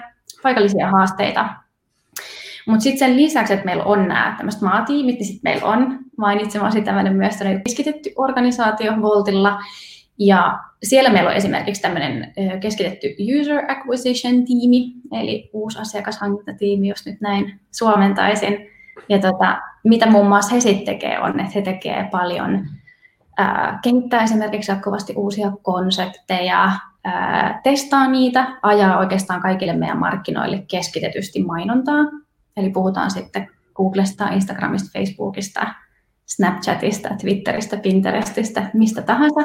paikallisia 0.44 0.92
haasteita 0.92 1.50
mutta 2.70 2.84
sitten 2.84 3.08
sen 3.08 3.18
lisäksi, 3.18 3.54
että 3.54 3.66
meillä 3.66 3.84
on 3.84 4.08
nämä 4.08 4.34
tämmöiset 4.38 4.62
maatiimit, 4.62 5.16
niin 5.16 5.26
sitten 5.26 5.52
meillä 5.52 5.68
on 5.68 6.00
mainitsemasi 6.18 6.82
tämmöinen 6.82 7.16
myös 7.16 7.36
keskitetty 7.66 8.10
organisaatio 8.18 9.02
Voltilla. 9.02 9.60
Ja 10.20 10.60
siellä 10.84 11.10
meillä 11.10 11.30
on 11.30 11.36
esimerkiksi 11.36 11.82
tämmöinen 11.82 12.34
keskitetty 12.62 13.08
user 13.40 13.72
acquisition 13.72 14.46
tiimi, 14.46 14.94
eli 15.12 15.50
uusi 15.54 15.80
asiakashankintatiimi, 15.80 16.88
jos 16.88 17.06
nyt 17.06 17.22
näin 17.22 17.60
suomentaisin. 17.72 18.58
Ja 19.10 19.20
tota, 19.20 19.62
mitä 19.84 20.06
muun 20.06 20.28
muassa 20.28 20.56
he 20.56 20.62
sitten 20.62 20.86
tekee 20.86 21.20
on, 21.20 21.40
että 21.40 21.52
he 21.56 21.62
tekee 21.62 22.08
paljon 22.12 22.68
ää, 23.38 23.80
kehittää 23.84 24.24
esimerkiksi 24.24 24.72
jatkuvasti 24.72 25.14
uusia 25.16 25.52
konsepteja, 25.62 26.72
ää, 27.04 27.60
testaa 27.64 28.08
niitä, 28.08 28.48
ajaa 28.62 29.00
oikeastaan 29.00 29.42
kaikille 29.42 29.74
meidän 29.74 30.00
markkinoille 30.00 30.64
keskitetysti 30.72 31.44
mainontaa. 31.44 32.06
Eli 32.60 32.70
puhutaan 32.70 33.12
sitten 33.12 33.50
Googlesta, 33.76 34.28
Instagramista, 34.28 35.00
Facebookista, 35.00 35.68
Snapchatista, 36.26 37.10
Twitteristä, 37.22 37.78
Pinterestistä, 37.78 38.70
mistä 38.74 39.02
tahansa. 39.02 39.40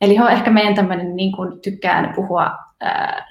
Eli 0.00 0.16
he 0.16 0.24
on 0.24 0.30
ehkä 0.30 0.50
meidän 0.50 0.74
tämmöinen, 0.74 1.16
niin 1.16 1.32
kuin 1.32 1.60
tykkään 1.60 2.12
puhua 2.14 2.50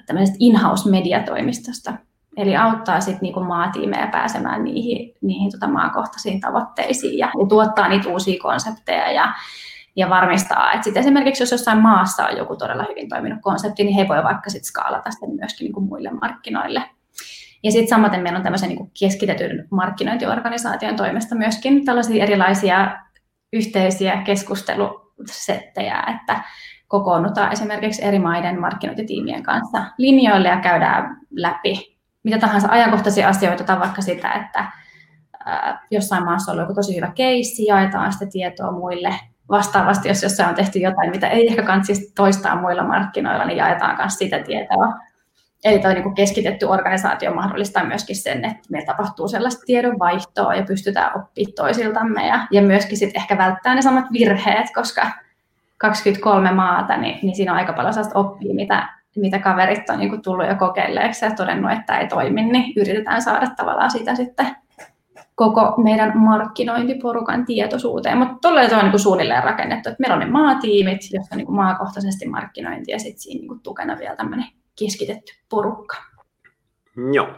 tämmöisestä 0.06 0.36
in-house-mediatoimistosta. 0.40 1.92
Eli 2.36 2.56
auttaa 2.56 3.00
sitten 3.00 3.20
niin 3.22 3.46
maatiimejä 3.46 4.06
pääsemään 4.06 4.64
niihin, 4.64 5.14
niihin 5.20 5.50
tota 5.50 5.68
maakohtaisiin 5.68 6.40
tavoitteisiin 6.40 7.18
ja, 7.18 7.26
ja 7.26 7.46
tuottaa 7.48 7.88
niitä 7.88 8.08
uusia 8.08 8.42
konsepteja 8.42 9.12
ja, 9.12 9.34
ja 9.96 10.10
varmistaa, 10.10 10.72
että 10.72 10.84
sitten 10.84 11.00
esimerkiksi 11.00 11.42
jos 11.42 11.52
jossain 11.52 11.78
maassa 11.78 12.26
on 12.26 12.36
joku 12.36 12.56
todella 12.56 12.86
hyvin 12.88 13.08
toiminut 13.08 13.38
konsepti, 13.42 13.84
niin 13.84 13.96
he 13.96 14.08
voi 14.08 14.24
vaikka 14.24 14.50
sitten 14.50 14.68
skaalata 14.68 15.10
sen 15.10 15.30
myöskin 15.30 15.64
niin 15.64 15.72
kuin 15.72 15.86
muille 15.86 16.10
markkinoille. 16.10 16.82
Ja 17.62 17.70
sitten 17.70 17.88
samaten 17.88 18.22
meillä 18.22 18.36
on 18.36 18.42
tämmöisen 18.42 18.68
niin 18.68 18.90
keskitetyn 19.00 19.68
markkinointiorganisaation 19.70 20.96
toimesta 20.96 21.34
myöskin 21.34 21.84
tällaisia 21.84 22.22
erilaisia 22.22 22.96
yhteisiä 23.52 24.22
keskustelusettejä, 24.22 26.04
että 26.20 26.42
kokoonnutaan 26.88 27.52
esimerkiksi 27.52 28.04
eri 28.04 28.18
maiden 28.18 28.60
markkinointitiimien 28.60 29.42
kanssa 29.42 29.84
linjoille 29.98 30.48
ja 30.48 30.60
käydään 30.60 31.16
läpi 31.30 32.00
mitä 32.22 32.38
tahansa 32.38 32.68
ajankohtaisia 32.70 33.28
asioita 33.28 33.64
tai 33.64 33.80
vaikka 33.80 34.02
sitä, 34.02 34.32
että 34.32 34.64
jossain 35.90 36.24
maassa 36.24 36.52
on 36.52 36.54
ollut 36.54 36.68
joku 36.68 36.74
tosi 36.74 36.96
hyvä 36.96 37.12
keissi, 37.14 37.64
jaetaan 37.64 38.12
sitä 38.12 38.26
tietoa 38.26 38.72
muille. 38.72 39.14
Vastaavasti, 39.50 40.08
jos 40.08 40.22
jossain 40.22 40.48
on 40.48 40.54
tehty 40.54 40.78
jotain, 40.78 41.10
mitä 41.10 41.28
ei 41.28 41.48
ehkä 41.48 41.62
kannattaisi 41.62 42.12
toistaa 42.14 42.60
muilla 42.60 42.84
markkinoilla, 42.84 43.44
niin 43.44 43.56
jaetaan 43.56 43.96
myös 43.96 44.14
sitä 44.14 44.38
tietoa 44.38 44.94
Eli 45.64 45.78
tuo 45.78 45.92
niin 45.92 46.14
keskitetty 46.14 46.66
organisaatio 46.66 47.34
mahdollistaa 47.34 47.84
myöskin 47.84 48.16
sen, 48.16 48.44
että 48.44 48.68
meillä 48.70 48.86
tapahtuu 48.86 49.28
sellaista 49.28 49.62
tiedonvaihtoa 49.66 50.54
ja 50.54 50.62
pystytään 50.62 51.10
oppimaan 51.16 51.52
toisiltamme 51.56 52.26
ja, 52.26 52.46
ja 52.50 52.62
myöskin 52.62 52.96
sitten 52.96 53.20
ehkä 53.20 53.38
välttää 53.38 53.74
ne 53.74 53.82
samat 53.82 54.04
virheet, 54.12 54.66
koska 54.74 55.10
23 55.78 56.52
maata, 56.52 56.96
niin, 56.96 57.18
niin 57.22 57.36
siinä 57.36 57.52
on 57.52 57.58
aika 57.58 57.72
paljon 57.72 57.94
sellaista 57.94 58.18
oppia, 58.18 58.54
mitä, 58.54 58.88
mitä 59.16 59.38
kaverit 59.38 59.90
on 59.90 59.98
niin 59.98 60.22
tullut 60.22 60.48
jo 60.48 60.54
kokeilleeksi 60.54 61.24
ja 61.24 61.30
todennut, 61.30 61.72
että 61.72 61.98
ei 61.98 62.08
toimi, 62.08 62.42
niin 62.42 62.72
yritetään 62.76 63.22
saada 63.22 63.46
tavallaan 63.56 63.90
sitä 63.90 64.14
sitten 64.14 64.46
koko 65.34 65.74
meidän 65.82 66.18
markkinointiporukan 66.18 67.44
tietoisuuteen. 67.44 68.18
Mutta 68.18 68.34
tuolla 68.42 68.60
on 68.60 68.90
niin 68.90 68.98
suunnilleen 68.98 69.44
rakennettu, 69.44 69.88
että 69.88 70.00
meillä 70.00 70.14
on 70.14 70.20
ne 70.20 70.26
maatiimit, 70.26 71.00
joissa 71.12 71.34
on 71.34 71.38
niin 71.38 71.52
maakohtaisesti 71.52 72.28
markkinointi 72.28 72.92
ja 72.92 72.98
sitten 72.98 73.20
siinä 73.20 73.40
niin 73.40 73.60
tukena 73.60 73.98
vielä 73.98 74.16
tämmöinen 74.16 74.46
keskitetty 74.84 75.32
porukka. 75.48 75.96
Joo. 77.12 77.28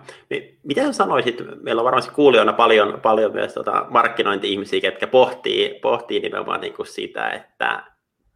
Miten 0.62 0.94
sanoisit, 0.94 1.42
meillä 1.62 1.80
on 1.80 1.84
varmasti 1.84 2.14
kuulijoina 2.14 2.52
paljon, 2.52 3.00
paljon 3.02 3.32
myös 3.32 3.54
tota 3.54 3.86
markkinointi-ihmisiä, 3.90 4.80
ketkä 4.80 5.06
pohtii, 5.06 5.78
pohtii 5.82 6.20
nimenomaan 6.20 6.60
niin 6.60 6.74
kuin 6.74 6.86
sitä, 6.86 7.30
että 7.30 7.82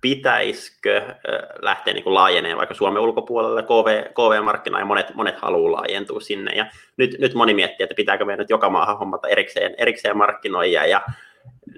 pitäisikö 0.01 1.03
lähteä 1.63 1.95
niin 1.95 2.05
kuin 2.05 2.57
vaikka 2.57 2.75
Suomen 2.75 3.03
ulkopuolelle 3.03 3.63
KV, 3.63 4.03
KV-markkinaan, 4.03 4.81
ja 4.81 4.87
monet, 4.87 5.15
monet 5.15 5.37
haluaa 5.37 5.73
laajentua 5.73 6.21
sinne. 6.21 6.53
Ja 6.57 6.67
nyt, 6.97 7.17
nyt 7.19 7.35
moni 7.35 7.55
miettii, 7.55 7.85
että 7.85 7.95
pitääkö 7.95 8.25
meidän 8.25 8.39
nyt 8.39 8.51
joka 8.51 8.71
maahan 8.71 8.99
hommata 8.99 9.29
erikseen, 9.29 9.75
erikseen 9.79 10.17
markkinoijia, 10.17 10.87
ja 10.87 11.01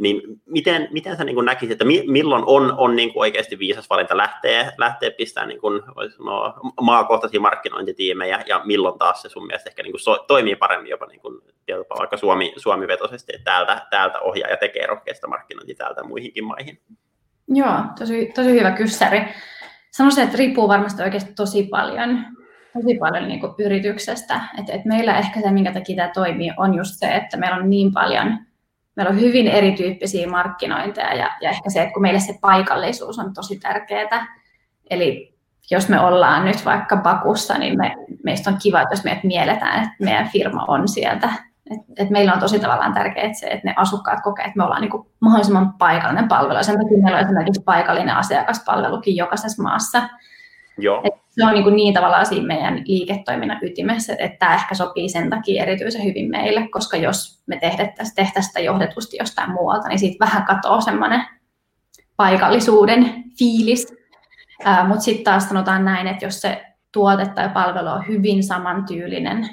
niin 0.01 0.23
miten, 0.47 0.89
miten 0.91 1.17
sä 1.17 1.25
niin 1.25 1.45
näkisit, 1.45 1.73
että 1.73 1.85
milloin 2.07 2.45
on, 2.47 2.75
on 2.79 2.97
niin 2.97 3.13
kuin 3.13 3.21
oikeasti 3.21 3.59
viisas 3.59 3.91
valinta 3.91 4.17
lähteä, 4.17 4.73
lähteä 4.79 5.11
pistämään 5.11 5.49
niin 5.49 5.61
kuin, 5.61 5.83
sanoa, 6.17 6.61
maakohtaisia 6.81 7.41
markkinointitiimejä 7.41 8.45
ja 8.47 8.61
milloin 8.65 8.99
taas 8.99 9.23
se 9.23 9.29
sun 9.29 9.47
mielestä 9.47 9.71
ehkä 9.71 9.83
niin 9.83 9.93
kuin 9.93 10.01
so, 10.01 10.25
toimii 10.29 10.57
paremmin 10.57 10.91
jopa 10.91 11.07
niin 11.07 11.21
kuin, 11.21 11.41
vaikka 11.99 12.17
Suomi, 12.17 12.53
Suomi-vetoisesti, 12.57 13.33
että 13.35 13.45
täältä, 13.45 13.87
täältä 13.91 14.21
ohjaa 14.21 14.51
ja 14.51 14.57
tekee 14.57 14.87
rohkeista 14.87 15.29
markkinointia 15.29 15.77
täältä 15.77 16.05
muihinkin 16.05 16.45
maihin? 16.45 16.81
Joo, 17.49 17.75
tosi, 17.99 18.33
tosi 18.35 18.51
hyvä 18.51 18.71
kyssäri. 18.71 19.21
Sanoisin, 19.91 20.25
että 20.25 20.37
riippuu 20.39 20.69
varmasti 20.69 21.03
oikeasti 21.03 21.33
tosi 21.35 21.63
paljon, 21.63 22.25
tosi 22.73 22.99
paljon 22.99 23.29
niin 23.29 23.41
kuin 23.41 23.53
yrityksestä. 23.59 24.41
Et, 24.59 24.71
et 24.71 24.85
meillä 24.85 25.19
ehkä 25.19 25.41
se, 25.41 25.51
minkä 25.51 25.73
takia 25.73 25.97
tämä 25.97 26.11
toimii, 26.15 26.53
on 26.57 26.75
just 26.75 26.95
se, 26.95 27.15
että 27.15 27.37
meillä 27.37 27.57
on 27.57 27.71
niin 27.71 27.93
paljon, 27.93 28.39
meillä 28.99 29.11
on 29.11 29.21
hyvin 29.21 29.47
erityyppisiä 29.47 30.29
markkinointeja 30.29 31.15
ja, 31.15 31.31
ja 31.41 31.51
ehkä 31.51 31.71
se, 31.71 31.83
että 31.83 31.93
kun 31.93 32.03
meille 32.03 32.21
se 32.21 32.39
paikallisuus 32.41 33.19
on 33.19 33.35
tosi 33.35 33.59
tärkeää. 33.59 34.27
Eli 34.91 35.35
jos 35.71 35.89
me 35.89 36.01
ollaan 36.01 36.45
nyt 36.45 36.65
vaikka 36.65 36.97
Bakussa, 36.97 37.59
niin 37.59 37.79
me, 37.79 37.97
meistä 38.25 38.51
on 38.51 38.57
kiva, 38.63 38.83
jos 38.91 39.05
meidät 39.05 39.25
mielletään, 39.25 39.83
että 39.83 40.05
meidän 40.05 40.29
firma 40.29 40.65
on 40.69 40.89
sieltä 40.89 41.33
et, 41.71 41.81
et 41.97 42.11
meillä 42.11 42.33
on 42.33 42.41
tosi 42.41 42.61
tavallaan 42.61 42.95
tärkeää 42.95 43.33
se, 43.33 43.47
että 43.47 43.69
ne 43.69 43.75
asukkaat 43.77 44.21
kokee, 44.23 44.45
että 44.45 44.57
me 44.57 44.65
ollaan 44.65 44.81
niin 44.81 45.05
mahdollisimman 45.21 45.73
paikallinen 45.73 46.29
palvelu. 46.29 46.65
Sen 46.65 46.79
takia 46.79 47.03
meillä 47.03 47.19
on 47.19 47.25
esimerkiksi 47.25 47.63
paikallinen 47.65 48.17
asiakaspalvelukin 48.17 49.17
jokaisessa 49.17 49.63
maassa. 49.63 50.09
Joo. 50.79 51.01
Et 51.05 51.15
se 51.29 51.45
on 51.45 51.53
niin, 51.53 51.63
kuin 51.65 51.77
niin 51.77 51.95
tavallaan 51.95 52.27
siinä 52.27 52.47
meidän 52.47 52.83
liiketoiminnan 52.87 53.59
ytimessä, 53.63 54.13
että 54.19 54.39
tämä 54.39 54.55
ehkä 54.55 54.75
sopii 54.75 55.09
sen 55.09 55.31
takia 55.31 55.63
erityisen 55.63 56.05
hyvin 56.05 56.31
meille, 56.31 56.69
koska 56.69 56.97
jos 56.97 57.43
me 57.47 57.59
tehtäisiin 57.61 58.17
tehtä 58.17 58.43
sitä 58.43 58.61
johdetusti 58.61 59.17
jostain 59.17 59.51
muualta, 59.51 59.89
niin 59.89 59.99
siitä 59.99 60.25
vähän 60.25 60.45
katoaa 60.45 60.81
semmoinen 60.81 61.25
paikallisuuden 62.17 63.25
fiilis. 63.39 63.95
Mutta 64.89 65.05
sitten 65.05 65.25
taas 65.25 65.49
sanotaan 65.49 65.85
näin, 65.85 66.07
että 66.07 66.25
jos 66.25 66.41
se 66.41 66.65
tuote 66.93 67.27
tai 67.27 67.49
palvelu 67.49 67.89
on 67.89 68.09
hyvin 68.09 68.43
samantyylinen 68.43 69.49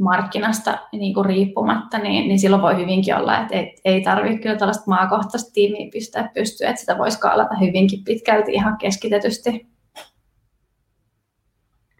markkinasta 0.00 0.78
niin 0.92 1.14
kuin 1.14 1.26
riippumatta, 1.26 1.98
niin, 1.98 2.28
niin 2.28 2.38
silloin 2.38 2.62
voi 2.62 2.76
hyvinkin 2.76 3.16
olla, 3.16 3.38
että 3.38 3.56
ei, 3.56 3.76
ei 3.84 4.00
tarvitse 4.00 4.38
kyllä 4.38 4.56
tällaista 4.56 4.84
maakohtaista 4.86 5.50
tiimiä 5.54 5.90
pystyä, 6.34 6.68
että 6.70 6.80
sitä 6.80 6.98
voisi 6.98 7.16
skaalata 7.16 7.54
hyvinkin 7.60 8.04
pitkälti 8.04 8.52
ihan 8.52 8.78
keskitetysti. 8.78 9.73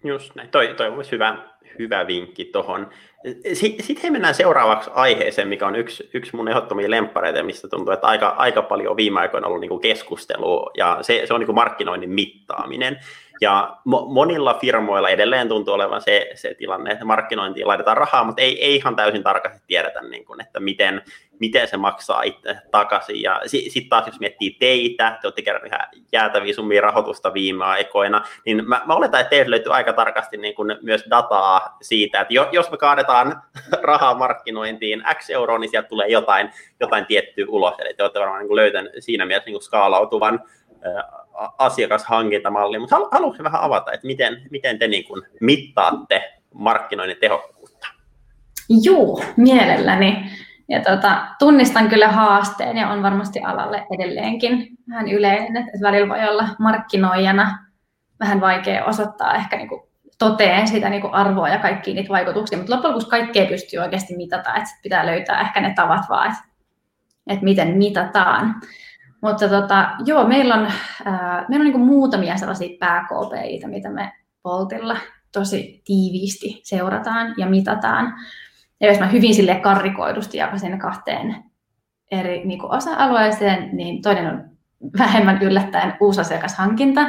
Just 0.04 0.34
näin. 0.34 0.48
Toi, 0.48 0.74
toi 0.76 0.88
olisi 0.88 1.12
hyvä, 1.12 1.38
hyvä 1.78 2.06
vinkki 2.06 2.44
tuohon. 2.44 2.90
Sitten 3.80 4.12
mennään 4.12 4.34
seuraavaksi 4.34 4.90
aiheeseen, 4.94 5.48
mikä 5.48 5.66
on 5.66 5.76
yksi, 5.76 6.10
yksi 6.14 6.36
mun 6.36 6.48
ehdottomia 6.48 6.90
lemppareita, 6.90 7.42
mistä 7.42 7.68
tuntuu, 7.68 7.94
että 7.94 8.06
aika, 8.06 8.28
aika 8.28 8.62
paljon 8.62 8.90
on 8.90 8.96
viime 8.96 9.20
aikoina 9.20 9.46
ollut 9.46 9.60
niin 9.60 9.80
keskustelua, 9.80 10.70
ja 10.76 10.98
se, 11.02 11.22
se 11.26 11.34
on 11.34 11.40
niin 11.40 11.54
markkinoinnin 11.54 12.10
mittaaminen. 12.10 13.00
Ja 13.44 13.76
mo- 13.88 14.06
monilla 14.12 14.54
firmoilla 14.54 15.08
edelleen 15.08 15.48
tuntuu 15.48 15.74
olevan 15.74 16.00
se, 16.00 16.30
se 16.34 16.54
tilanne, 16.54 16.90
että 16.90 17.04
markkinointiin 17.04 17.68
laitetaan 17.68 17.96
rahaa, 17.96 18.24
mutta 18.24 18.42
ei, 18.42 18.64
ei 18.64 18.74
ihan 18.74 18.96
täysin 18.96 19.22
tarkasti 19.22 19.60
tiedetä, 19.66 20.02
niin 20.02 20.24
kuin, 20.24 20.40
että 20.40 20.60
miten, 20.60 21.02
miten 21.40 21.68
se 21.68 21.76
maksaa 21.76 22.22
itse 22.22 22.56
takaisin. 22.70 23.22
Ja 23.22 23.40
sitten 23.46 23.72
sit 23.72 23.88
taas 23.88 24.06
jos 24.06 24.20
miettii 24.20 24.50
teitä, 24.50 25.18
te 25.20 25.26
olette 25.26 25.42
kerran 25.42 25.66
ihan 25.66 25.80
jäätäviä 26.12 26.54
summia 26.54 26.80
rahoitusta 26.80 27.34
viime 27.34 27.64
aikoina, 27.64 28.24
niin 28.44 28.68
mä, 28.68 28.82
mä 28.86 28.94
oletan, 28.94 29.20
että 29.20 29.30
teiltä 29.30 29.50
löytyy 29.50 29.74
aika 29.74 29.92
tarkasti 29.92 30.36
niin 30.36 30.54
kuin 30.54 30.76
myös 30.82 31.04
dataa 31.10 31.76
siitä, 31.82 32.20
että 32.20 32.34
jos 32.52 32.70
me 32.70 32.76
kaadetaan 32.76 33.42
rahaa 33.82 34.14
markkinointiin 34.14 35.04
X 35.14 35.30
euroa, 35.30 35.58
niin 35.58 35.70
sieltä 35.70 35.88
tulee 35.88 36.08
jotain, 36.08 36.50
jotain 36.80 37.06
tiettyä 37.06 37.44
ulos. 37.48 37.74
Eli 37.78 37.94
te 37.94 38.02
olette 38.02 38.20
varmaan 38.20 38.46
niin 38.46 38.56
löytäneet 38.56 38.94
siinä 38.98 39.26
mielessä 39.26 39.46
niin 39.46 39.54
kuin 39.54 39.62
skaalautuvan 39.62 40.40
asiakashankintamalli, 41.58 42.78
mutta 42.78 42.96
haluatko 43.12 43.44
vähän 43.44 43.62
avata, 43.62 43.92
että 43.92 44.06
miten, 44.06 44.42
miten 44.50 44.78
te 44.78 44.88
niin 44.88 45.04
kuin 45.04 45.22
mittaatte 45.40 46.32
markkinoinnin 46.54 47.18
tehokkuutta? 47.20 47.86
Joo, 48.82 49.22
mielelläni. 49.36 50.30
Ja 50.68 50.80
tota, 50.80 51.26
tunnistan 51.38 51.88
kyllä 51.88 52.08
haasteen 52.08 52.76
ja 52.76 52.88
on 52.88 53.02
varmasti 53.02 53.40
alalle 53.40 53.86
edelleenkin 53.94 54.68
vähän 54.90 55.08
yleinen, 55.08 55.56
että 55.56 55.78
välillä 55.82 56.08
voi 56.08 56.28
olla 56.28 56.48
markkinoijana 56.58 57.58
vähän 58.20 58.40
vaikea 58.40 58.84
osoittaa 58.84 59.34
ehkä 59.34 59.56
niin 59.56 59.68
kuin 59.68 59.82
toteen 60.18 60.68
sitä 60.68 60.90
niin 60.90 61.00
kuin 61.00 61.14
arvoa 61.14 61.48
ja 61.48 61.58
kaikkia 61.58 61.94
niitä 61.94 62.08
vaikutuksia, 62.08 62.58
mutta 62.58 62.72
loppujen 62.72 62.94
lopuksi 62.94 63.10
kaikkea 63.10 63.46
pystyy 63.46 63.78
oikeasti 63.78 64.16
mitata, 64.16 64.54
että 64.54 64.70
pitää 64.82 65.06
löytää 65.06 65.40
ehkä 65.40 65.60
ne 65.60 65.72
tavat 65.76 66.02
vaan, 66.08 66.30
että, 66.30 66.44
että 67.26 67.44
miten 67.44 67.76
mitataan. 67.76 68.54
Mutta 69.24 69.48
tota, 69.48 69.90
joo, 70.06 70.28
meillä 70.28 70.54
on, 70.54 70.68
ää, 71.04 71.44
meillä 71.48 71.66
on 71.66 71.72
niin 71.72 71.86
muutamia 71.86 72.36
sellaisia 72.36 72.76
pääKPIitä, 72.80 73.68
mitä 73.68 73.90
me 73.90 74.12
Voltilla 74.44 74.96
tosi 75.32 75.82
tiiviisti 75.84 76.60
seurataan 76.64 77.34
ja 77.36 77.46
mitataan. 77.46 78.14
Ja 78.80 78.88
jos 78.88 78.98
mä 78.98 79.06
hyvin 79.06 79.34
sille 79.34 79.54
karrikoidusti 79.54 80.38
jakaisin 80.38 80.78
kahteen 80.78 81.44
eri 82.10 82.44
niin 82.44 82.64
osa-alueeseen, 82.64 83.76
niin 83.76 84.02
toinen 84.02 84.26
on 84.26 84.44
vähemmän 84.98 85.42
yllättäen 85.42 85.96
uusi 86.00 86.20
asiakashankinta, 86.20 87.00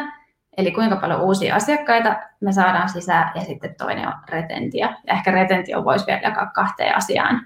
eli 0.58 0.72
kuinka 0.72 0.96
paljon 0.96 1.22
uusia 1.22 1.56
asiakkaita 1.56 2.16
me 2.42 2.52
saadaan 2.52 2.90
sisään, 2.90 3.32
ja 3.36 3.42
sitten 3.42 3.76
toinen 3.78 4.08
on 4.08 4.14
retentio. 4.30 4.88
Ja 5.08 5.16
ehkä 5.16 5.32
retentio 5.32 5.84
voisi 5.84 6.06
vielä 6.08 6.22
jakaa 6.22 6.52
kahteen 6.56 6.98
asiaan. 6.98 7.42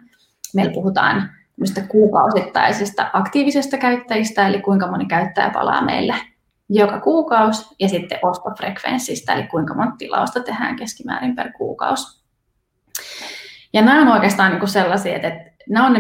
Meillä 0.56 0.74
puhutaan 0.74 1.30
kuukausittaisista 1.88 3.10
aktiivisista 3.14 3.78
käyttäjistä, 3.78 4.48
eli 4.48 4.62
kuinka 4.62 4.88
moni 4.88 5.06
käyttäjä 5.06 5.50
palaa 5.50 5.86
meille 5.86 6.16
joka 6.70 7.00
kuukausi, 7.00 7.76
ja 7.80 7.90
sitten 7.90 8.20
ostofrekvenssistä, 8.22 9.34
eli 9.34 9.48
kuinka 9.48 9.74
monta 9.74 9.96
tilausta 9.98 10.44
tehdään 10.44 10.76
keskimäärin 10.76 11.36
per 11.36 11.52
kuukausi. 11.52 12.24
Ja 13.74 13.82
nämä 13.82 14.02
on 14.02 14.08
oikeastaan 14.08 14.52
niin 14.52 14.60
kuin 14.60 14.70
sellaisia, 14.70 15.16
että, 15.16 15.28
että 15.28 15.52
nämä 15.70 15.88
on 15.88 15.94
ne 15.94 16.00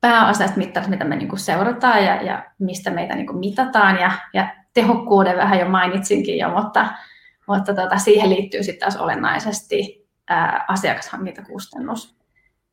pääasiassa 0.00 0.56
mittarit, 0.56 0.88
mitä 0.88 1.04
me 1.04 1.16
niin 1.16 1.28
kuin 1.28 1.38
seurataan 1.38 2.04
ja, 2.04 2.22
ja 2.22 2.44
mistä 2.58 2.90
meitä 2.90 3.14
niin 3.14 3.26
kuin 3.26 3.38
mitataan, 3.38 4.00
ja, 4.00 4.12
ja 4.34 4.48
tehokkuuden 4.74 5.36
vähän 5.36 5.58
jo 5.58 5.68
mainitsinkin 5.68 6.38
jo, 6.38 6.48
mutta, 6.48 6.88
mutta 7.46 7.74
tota, 7.74 7.98
siihen 7.98 8.30
liittyy 8.30 8.62
sitten 8.62 8.80
taas 8.80 8.96
olennaisesti 8.96 10.08
ää, 10.28 10.64
asiakashankintakustannus. 10.68 12.19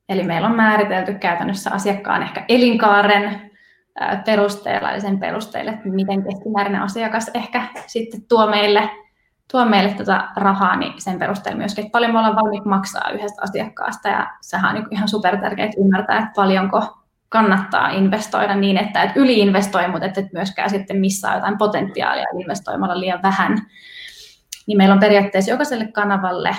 Eli 0.10 0.24
meillä 0.24 0.48
on 0.48 0.56
määritelty 0.56 1.14
käytännössä 1.14 1.72
asiakkaan 1.74 2.24
ehkä 2.24 2.46
elinkaaren 2.50 3.52
perusteella, 4.26 4.92
eli 4.92 5.02
sen 5.02 5.20
perusteella, 5.20 5.72
että 5.72 5.90
miten 5.90 6.24
keskimääräinen 6.24 6.82
asiakas 6.82 7.32
ehkä 7.34 7.62
sitten 7.88 8.22
tuo 8.30 8.48
meille, 8.48 8.90
tuo 9.52 9.66
meille 9.66 9.94
tätä 9.94 10.28
rahaa, 10.36 10.76
niin 10.76 11.02
sen 11.02 11.20
perusteella 11.20 11.58
myöskin, 11.58 11.86
että 11.86 11.92
paljon 11.92 12.12
me 12.12 12.18
ollaan 12.18 12.36
valmiit 12.36 12.66
maksaa 12.66 13.10
yhdestä 13.10 13.42
asiakkaasta, 13.42 14.10
ja 14.10 14.28
sehän 14.42 14.76
on 14.76 14.82
niin 14.82 14.94
ihan 14.94 15.08
super 15.08 15.38
tärkeää 15.38 15.70
ymmärtää, 15.78 16.18
että 16.18 16.32
paljonko 16.36 16.98
kannattaa 17.30 17.90
investoida 17.90 18.56
niin, 18.56 18.78
että 18.78 19.04
et 19.04 19.12
yliinvestoi, 19.16 19.88
mutta 19.88 20.06
että 20.06 20.20
et 20.20 20.34
myöskään 20.34 20.70
sitten 20.70 20.98
missaa 20.98 21.36
jotain 21.36 21.58
potentiaalia 21.58 22.26
investoimalla 22.40 23.00
liian 23.00 23.22
vähän. 23.24 23.58
Niin 24.68 24.78
meillä 24.78 24.94
on 24.94 25.00
periaatteessa 25.00 25.52
jokaiselle 25.52 25.88
kanavalle 25.92 26.56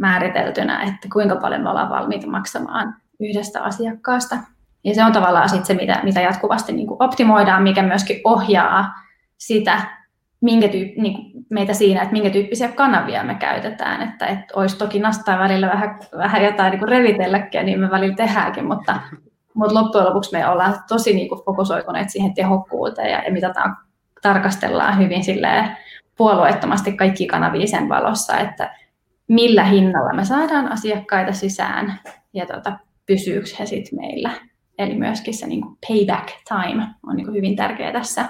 määriteltynä, 0.00 0.82
että 0.82 1.08
kuinka 1.12 1.36
paljon 1.36 1.62
me 1.62 1.70
ollaan 1.70 1.90
valmiita 1.90 2.26
maksamaan 2.26 2.94
yhdestä 3.20 3.62
asiakkaasta. 3.62 4.36
Ja 4.84 4.94
se 4.94 5.04
on 5.04 5.12
tavallaan 5.12 5.48
sit 5.48 5.64
se, 5.64 5.74
mitä, 5.74 6.00
mitä 6.02 6.20
jatkuvasti 6.20 6.72
niin 6.72 6.86
kuin 6.86 7.02
optimoidaan, 7.02 7.62
mikä 7.62 7.82
myöskin 7.82 8.20
ohjaa 8.24 8.94
sitä 9.38 9.80
minkä 10.40 10.68
tyyp, 10.68 10.96
niin 10.96 11.14
kuin 11.14 11.46
meitä 11.50 11.74
siinä, 11.74 12.02
että 12.02 12.12
minkä 12.12 12.30
tyyppisiä 12.30 12.68
kanavia 12.68 13.24
me 13.24 13.34
käytetään. 13.34 14.02
Että, 14.02 14.26
että 14.26 14.54
olisi 14.54 14.78
toki 14.78 14.98
nastaa 14.98 15.38
välillä 15.38 15.66
vähän, 15.66 15.98
vähän 16.16 16.44
jotain 16.44 16.70
niin 16.70 16.78
kuin 16.78 16.88
revitelläkin, 16.88 17.66
niin 17.66 17.80
me 17.80 17.90
välillä 17.90 18.16
tehdäänkin, 18.16 18.66
mutta, 18.66 19.00
mutta 19.54 19.74
loppujen 19.74 20.06
lopuksi 20.06 20.32
me 20.32 20.48
ollaan 20.48 20.74
tosi 20.88 21.12
niin 21.12 21.28
kuin 21.28 21.44
fokusoituneet 21.44 22.10
siihen 22.10 22.34
tehokkuuteen 22.34 23.10
ja, 23.10 23.22
ja 23.24 23.32
mitataan, 23.32 23.76
tarkastellaan 24.22 24.98
hyvin 24.98 25.24
silleen 25.24 25.76
puolueettomasti 26.16 26.92
kaikki 26.92 27.26
kanavia 27.26 27.66
sen 27.66 27.88
valossa, 27.88 28.38
että 28.38 28.74
millä 29.30 29.64
hinnalla 29.64 30.12
me 30.12 30.24
saadaan 30.24 30.72
asiakkaita 30.72 31.32
sisään 31.32 32.00
ja 32.32 32.46
tota, 32.46 32.78
pysyykö 33.06 33.48
he 33.58 33.66
sitten 33.66 33.98
meillä. 33.98 34.30
Eli 34.78 34.94
myöskin 34.94 35.34
se 35.34 35.46
niin 35.46 35.60
kuin 35.60 35.78
payback 35.88 36.28
time 36.48 36.86
on 37.06 37.16
niin 37.16 37.26
kuin 37.26 37.36
hyvin 37.36 37.56
tärkeä 37.56 37.92
tässä. 37.92 38.24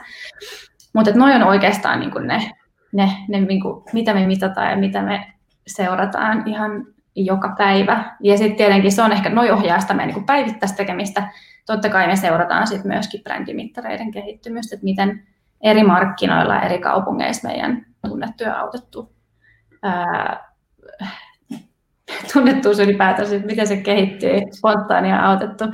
Mutta 0.95 1.11
noin 1.15 1.37
on 1.37 1.43
oikeastaan 1.43 2.01
niin 2.01 2.11
kuin 2.11 2.27
ne, 2.27 2.51
ne, 2.93 3.11
ne 3.29 3.41
niin 3.41 3.61
kuin, 3.61 3.85
mitä 3.93 4.15
me 4.15 4.27
mitataan 4.27 4.71
ja 4.71 4.77
mitä 4.77 5.03
me 5.03 5.33
seurataan 5.67 6.49
ihan 6.49 6.87
joka 7.17 7.55
päivä. 7.59 8.17
Ja 8.23 8.39
sitten 8.39 8.57
tietenkin 8.57 8.93
se 8.93 9.03
on 9.03 9.13
ehkä, 9.13 9.31
noin 9.31 9.53
ohjaa 9.53 9.79
meidän 9.95 10.15
niin 10.15 10.27
päivittäistä 10.27 10.77
tekemistä. 10.77 11.33
Totta 11.67 11.89
kai 11.89 12.07
me 12.07 12.17
seurataan 12.17 12.67
sitten 12.67 12.93
myöskin 12.93 13.23
brändimittareiden 13.23 14.11
kehittymistä, 14.11 14.75
että 14.77 14.85
miten 14.85 15.27
eri 15.61 15.83
markkinoilla 15.83 16.63
eri 16.63 16.79
kaupungeissa 16.79 17.49
meidän 17.49 17.87
tunnettu 18.09 18.45
ja 18.45 18.61
autettu 18.61 19.13
ää, 19.83 20.50
tunnettuus 22.33 22.79
ylipäätänsä, 22.79 23.35
että 23.35 23.47
miten 23.47 23.67
se 23.67 23.77
kehittyy, 23.77 24.31
spontaania 24.53 25.27
autettu 25.27 25.65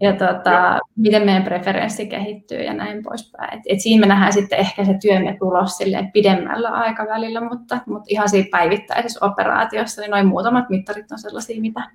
ja 0.00 0.12
tota, 0.12 0.78
miten 0.96 1.24
meidän 1.24 1.42
preferenssi 1.42 2.06
kehittyy 2.06 2.58
ja 2.62 2.74
näin 2.74 3.02
poispäin. 3.02 3.58
Et, 3.58 3.62
et 3.66 3.80
siinä 3.80 4.00
me 4.00 4.06
nähdään 4.06 4.32
sitten 4.32 4.58
ehkä 4.58 4.84
se 4.84 4.94
työmme 5.02 5.36
tulos 5.38 5.78
pidemmällä 6.12 6.68
aikavälillä, 6.68 7.40
mutta, 7.40 7.78
mutta 7.86 8.06
ihan 8.08 8.28
siinä 8.28 8.48
päivittäisessä 8.50 9.26
operaatiossa 9.26 10.00
niin 10.00 10.10
noin 10.10 10.26
muutamat 10.26 10.70
mittarit 10.70 11.12
on 11.12 11.18
sellaisia, 11.18 11.60
mitä 11.60 11.90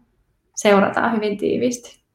seurataan 0.56 1.16
hyvin 1.16 1.38
tiiviisti. 1.38 2.07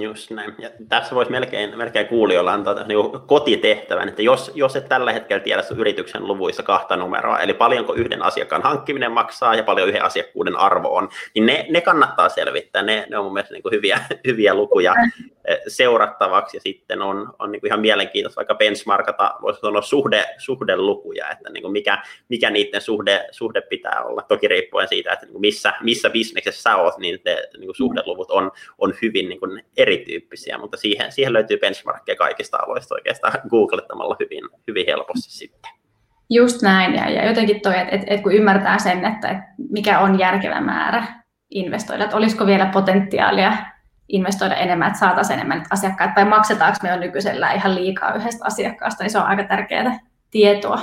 Just 0.00 0.30
näin. 0.30 0.54
Ja 0.58 0.70
tässä 0.88 1.14
voisi 1.14 1.30
melkein, 1.30 1.78
melkein 1.78 2.06
kuulijoilla 2.06 2.52
antaa 2.52 2.84
niin 2.84 2.98
kotitehtävän, 3.26 4.08
että 4.08 4.22
jos, 4.22 4.52
jos 4.54 4.76
et 4.76 4.88
tällä 4.88 5.12
hetkellä 5.12 5.40
tiedä 5.40 5.62
sun 5.62 5.80
yrityksen 5.80 6.28
luvuissa 6.28 6.62
kahta 6.62 6.96
numeroa, 6.96 7.38
eli 7.38 7.54
paljonko 7.54 7.94
yhden 7.94 8.22
asiakkaan 8.22 8.62
hankkiminen 8.62 9.12
maksaa 9.12 9.54
ja 9.54 9.62
paljon 9.62 9.88
yhden 9.88 10.04
asiakkuuden 10.04 10.56
arvo 10.56 10.96
on, 10.96 11.08
niin 11.34 11.46
ne, 11.46 11.66
ne 11.70 11.80
kannattaa 11.80 12.28
selvittää. 12.28 12.82
Ne, 12.82 13.06
ne 13.10 13.18
on 13.18 13.24
mun 13.24 13.32
mielestä 13.32 13.54
niin 13.54 13.62
kuin 13.62 13.74
hyviä, 13.74 14.00
hyviä 14.26 14.54
lukuja 14.54 14.94
eh, 15.44 15.58
seurattavaksi 15.68 16.56
ja 16.56 16.60
sitten 16.60 17.02
on, 17.02 17.34
on 17.38 17.52
niin 17.52 17.60
kuin 17.60 17.68
ihan 17.68 17.80
mielenkiintoista 17.80 18.38
vaikka 18.38 18.54
benchmarkata, 18.54 19.34
voisi 19.42 19.60
sanoa 19.60 19.82
suhde, 19.82 20.24
suhdelukuja, 20.38 21.30
että 21.30 21.50
niin 21.50 21.62
kuin 21.62 21.72
mikä, 21.72 22.02
mikä 22.28 22.50
niiden 22.50 22.80
suhde, 22.80 23.26
suhde 23.30 23.60
pitää 23.60 24.02
olla. 24.04 24.22
Toki 24.22 24.48
riippuen 24.48 24.88
siitä, 24.88 25.12
että 25.12 25.26
niin 25.26 25.32
kuin 25.32 25.40
missä, 25.40 25.72
missä 25.80 26.10
bisneksessä 26.10 26.62
sä 26.62 26.76
oot, 26.76 26.98
niin 26.98 27.20
te 27.24 27.48
niin 27.58 27.66
kuin 27.66 27.76
suhdeluvut 27.76 28.30
on, 28.30 28.50
on 28.78 28.94
hyvin 29.02 29.28
niin 29.28 29.40
kuin 29.40 29.64
erityyppisiä, 29.78 30.58
mutta 30.58 30.76
siihen, 30.76 31.12
siihen 31.12 31.32
löytyy 31.32 31.58
benchmarkkeja 31.58 32.16
kaikista 32.16 32.56
aloista 32.56 32.94
oikeastaan 32.94 33.38
googlettamalla 33.50 34.16
hyvin, 34.20 34.44
hyvin 34.68 34.84
helposti 34.88 35.30
sitten. 35.30 35.70
Just 36.30 36.62
näin, 36.62 36.94
ja, 36.94 37.10
ja 37.10 37.28
jotenkin 37.28 37.60
toi, 37.60 37.78
että 37.78 37.96
et, 37.96 38.02
et 38.06 38.20
kun 38.20 38.32
ymmärtää 38.32 38.78
sen, 38.78 39.04
että 39.04 39.28
et 39.28 39.38
mikä 39.70 40.00
on 40.00 40.18
järkevä 40.18 40.60
määrä 40.60 41.06
investoida, 41.50 42.04
että 42.04 42.16
olisiko 42.16 42.46
vielä 42.46 42.66
potentiaalia 42.66 43.56
investoida 44.08 44.54
enemmän, 44.54 44.88
että 44.88 44.98
saataisiin 44.98 45.34
enemmän 45.34 45.64
asiakkaita, 45.70 46.14
vai 46.16 46.24
maksetaanko 46.24 46.78
me 46.82 46.88
jo 46.88 46.96
nykyisellä 46.96 47.52
ihan 47.52 47.74
liikaa 47.74 48.14
yhdestä 48.14 48.44
asiakkaasta, 48.44 49.04
niin 49.04 49.10
se 49.10 49.18
on 49.18 49.26
aika 49.26 49.44
tärkeää 49.44 50.00
tietoa. 50.30 50.80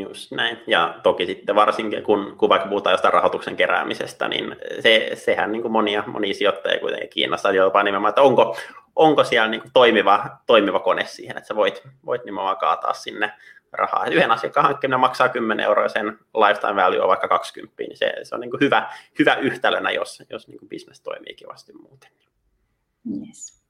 Just 0.00 0.30
näin. 0.30 0.58
Ja 0.66 1.00
toki 1.02 1.26
sitten 1.26 1.54
varsinkin, 1.54 2.02
kun, 2.02 2.34
kun 2.38 2.48
vaikka 2.48 2.68
puhutaan 2.68 2.94
jostain 2.94 3.14
rahoituksen 3.14 3.56
keräämisestä, 3.56 4.28
niin 4.28 4.56
se, 4.80 5.10
sehän 5.14 5.52
niin 5.52 5.62
kuin 5.62 5.72
monia, 5.72 6.04
monia 6.06 6.34
sijoittajia 6.34 6.80
kuitenkin 6.80 7.08
Kiinassa 7.08 7.52
jopa 7.52 7.82
nimenomaan, 7.82 8.08
että 8.08 8.22
onko, 8.22 8.56
onko 8.96 9.24
siellä 9.24 9.48
niin 9.48 9.60
kuin 9.60 9.70
toimiva, 9.74 10.38
toimiva 10.46 10.80
kone 10.80 11.04
siihen, 11.06 11.36
että 11.36 11.48
sä 11.48 11.56
voit, 11.56 11.82
voit 12.06 12.24
nimenomaan 12.24 12.56
kaataa 12.56 12.92
sinne 12.92 13.32
rahaa. 13.72 14.06
Yhden 14.06 14.30
asiakkaan 14.30 14.66
hankkiminen 14.66 15.00
maksaa 15.00 15.28
10 15.28 15.64
euroa, 15.64 15.88
sen 15.88 16.18
lifetime 16.34 16.82
value 16.82 17.00
on 17.00 17.08
vaikka 17.08 17.28
20, 17.28 17.82
niin 17.82 17.96
se, 17.96 18.14
se 18.22 18.34
on 18.34 18.40
niin 18.40 18.50
kuin 18.50 18.60
hyvä, 18.60 18.92
hyvä 19.18 19.34
yhtälönä, 19.34 19.90
jos, 19.90 20.22
jos 20.30 20.48
niin 20.48 20.58
kuin 20.58 20.68
business 20.68 21.00
toimii 21.00 21.34
kivasti 21.34 21.72
muuten. 21.72 22.10
Yes. 23.28 23.64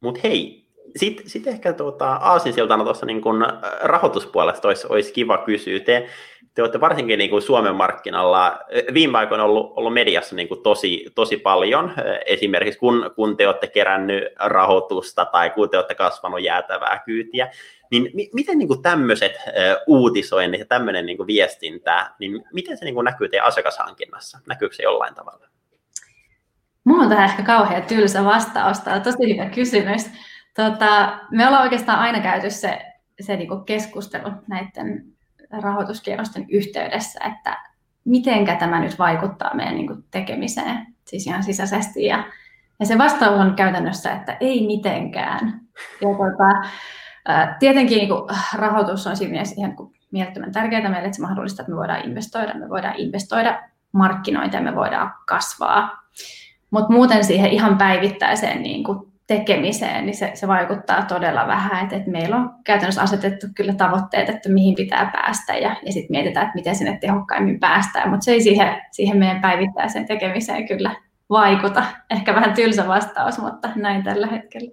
Mutta 0.00 0.20
hei, 0.24 0.67
sitten 0.96 1.28
sit 1.28 1.46
ehkä 1.46 1.72
tuota, 1.72 2.12
aasinsiltana 2.12 2.84
tuossa 2.84 3.06
niin 3.06 3.20
kun 3.20 3.46
rahoituspuolesta 3.80 4.68
olisi, 4.68 4.86
olisi 4.90 5.12
kiva 5.12 5.38
kysyä. 5.38 5.80
Te, 5.80 6.08
te 6.54 6.62
olette 6.62 6.80
varsinkin 6.80 7.18
niin 7.18 7.30
kuin 7.30 7.42
Suomen 7.42 7.74
markkinalla 7.74 8.58
viime 8.94 9.18
aikoina 9.18 9.44
ollut, 9.44 9.72
ollut 9.76 9.94
mediassa 9.94 10.36
niin 10.36 10.48
kuin 10.48 10.62
tosi, 10.62 11.06
tosi 11.14 11.36
paljon, 11.36 11.92
esimerkiksi 12.26 12.78
kun, 12.78 13.10
kun 13.16 13.36
te 13.36 13.48
olette 13.48 13.66
kerännyt 13.66 14.24
rahoitusta 14.38 15.24
tai 15.24 15.50
kun 15.50 15.70
te 15.70 15.76
olette 15.76 15.94
kasvanut 15.94 16.42
jäätävää 16.42 17.02
kyytiä, 17.04 17.50
niin 17.90 18.10
mi, 18.14 18.30
miten 18.34 18.58
niin 18.58 18.68
kuin 18.68 18.82
tämmöiset 18.82 19.32
uutisoinnit 19.86 20.60
ja 20.60 20.66
tämmöinen 20.66 21.06
niin 21.06 21.16
kuin 21.16 21.26
viestintä, 21.26 22.10
niin 22.18 22.44
miten 22.52 22.76
se 22.76 22.84
niin 22.84 22.94
kuin 22.94 23.04
näkyy 23.04 23.28
teidän 23.28 23.46
asiakashankinnassa? 23.46 24.38
Näkyykö 24.46 24.74
se 24.74 24.82
jollain 24.82 25.14
tavalla? 25.14 25.48
Mulla 26.84 27.02
on 27.02 27.08
tähän 27.08 27.30
ehkä 27.30 27.42
kauhean 27.42 27.82
tylsä 27.82 28.24
vastaus. 28.24 28.80
Tämä 28.80 28.96
on 28.96 29.02
tosi 29.02 29.32
hyvä 29.32 29.46
kysymys. 29.46 30.10
Tota, 30.58 31.18
me 31.30 31.46
ollaan 31.46 31.62
oikeastaan 31.62 31.98
aina 31.98 32.20
käyty 32.20 32.50
se, 32.50 32.78
se 33.20 33.36
niinku 33.36 33.56
keskustelu 33.56 34.30
näiden 34.46 35.04
rahoituskierrosten 35.62 36.46
yhteydessä, 36.48 37.20
että 37.24 37.58
mitenkä 38.04 38.56
tämä 38.56 38.80
nyt 38.80 38.98
vaikuttaa 38.98 39.54
meidän 39.54 39.74
niinku 39.74 39.94
tekemiseen, 40.10 40.86
siis 41.04 41.26
ihan 41.26 41.42
sisäisesti. 41.42 42.04
Ja, 42.04 42.24
ja 42.80 42.86
se 42.86 42.98
vastaus 42.98 43.40
on 43.40 43.54
käytännössä, 43.54 44.12
että 44.12 44.36
ei 44.40 44.66
mitenkään. 44.66 45.60
Ja 46.00 46.08
tota, 46.08 46.68
tietenkin 47.58 47.98
niinku 47.98 48.28
rahoitus 48.54 49.06
on 49.06 49.16
siinä 49.16 49.30
mielessä 49.30 49.54
ihan 49.58 49.70
niinku 49.70 49.92
mielettömän 50.10 50.52
tärkeää 50.52 50.88
meille, 50.88 51.06
että 51.06 51.16
se 51.16 51.22
mahdollistaa, 51.22 51.62
että 51.62 51.72
me 51.72 51.76
voidaan 51.76 52.04
investoida, 52.04 52.54
me 52.54 52.68
voidaan 52.68 52.96
investoida 52.96 53.62
markkinointiin, 53.92 54.64
me 54.64 54.74
voidaan 54.74 55.14
kasvaa. 55.26 56.02
Mutta 56.70 56.92
muuten 56.92 57.24
siihen 57.24 57.50
ihan 57.50 57.78
päivittäiseen 57.78 58.62
niin 58.62 58.84
kuin 58.84 59.07
tekemiseen, 59.28 60.06
niin 60.06 60.16
se, 60.16 60.30
se 60.34 60.48
vaikuttaa 60.48 61.02
todella 61.02 61.46
vähän. 61.46 61.84
Että, 61.84 61.96
että 61.96 62.10
meillä 62.10 62.36
on 62.36 62.50
käytännössä 62.64 63.02
asetettu 63.02 63.46
kyllä 63.54 63.72
tavoitteet, 63.74 64.28
että 64.28 64.48
mihin 64.48 64.74
pitää 64.74 65.10
päästä 65.12 65.56
ja, 65.56 65.76
ja 65.86 65.92
sitten 65.92 66.10
mietitään, 66.10 66.46
että 66.46 66.54
miten 66.54 66.76
sinne 66.76 66.98
tehokkaimmin 67.00 67.60
päästään, 67.60 68.10
mutta 68.10 68.24
se 68.24 68.32
ei 68.32 68.40
siihen, 68.40 68.82
siihen 68.90 69.18
meidän 69.18 69.40
päivittäiseen 69.40 70.06
tekemiseen 70.06 70.68
kyllä 70.68 70.94
vaikuta. 71.30 71.84
Ehkä 72.10 72.34
vähän 72.34 72.54
tylsä 72.54 72.88
vastaus, 72.88 73.38
mutta 73.38 73.68
näin 73.76 74.02
tällä 74.02 74.26
hetkellä. 74.26 74.70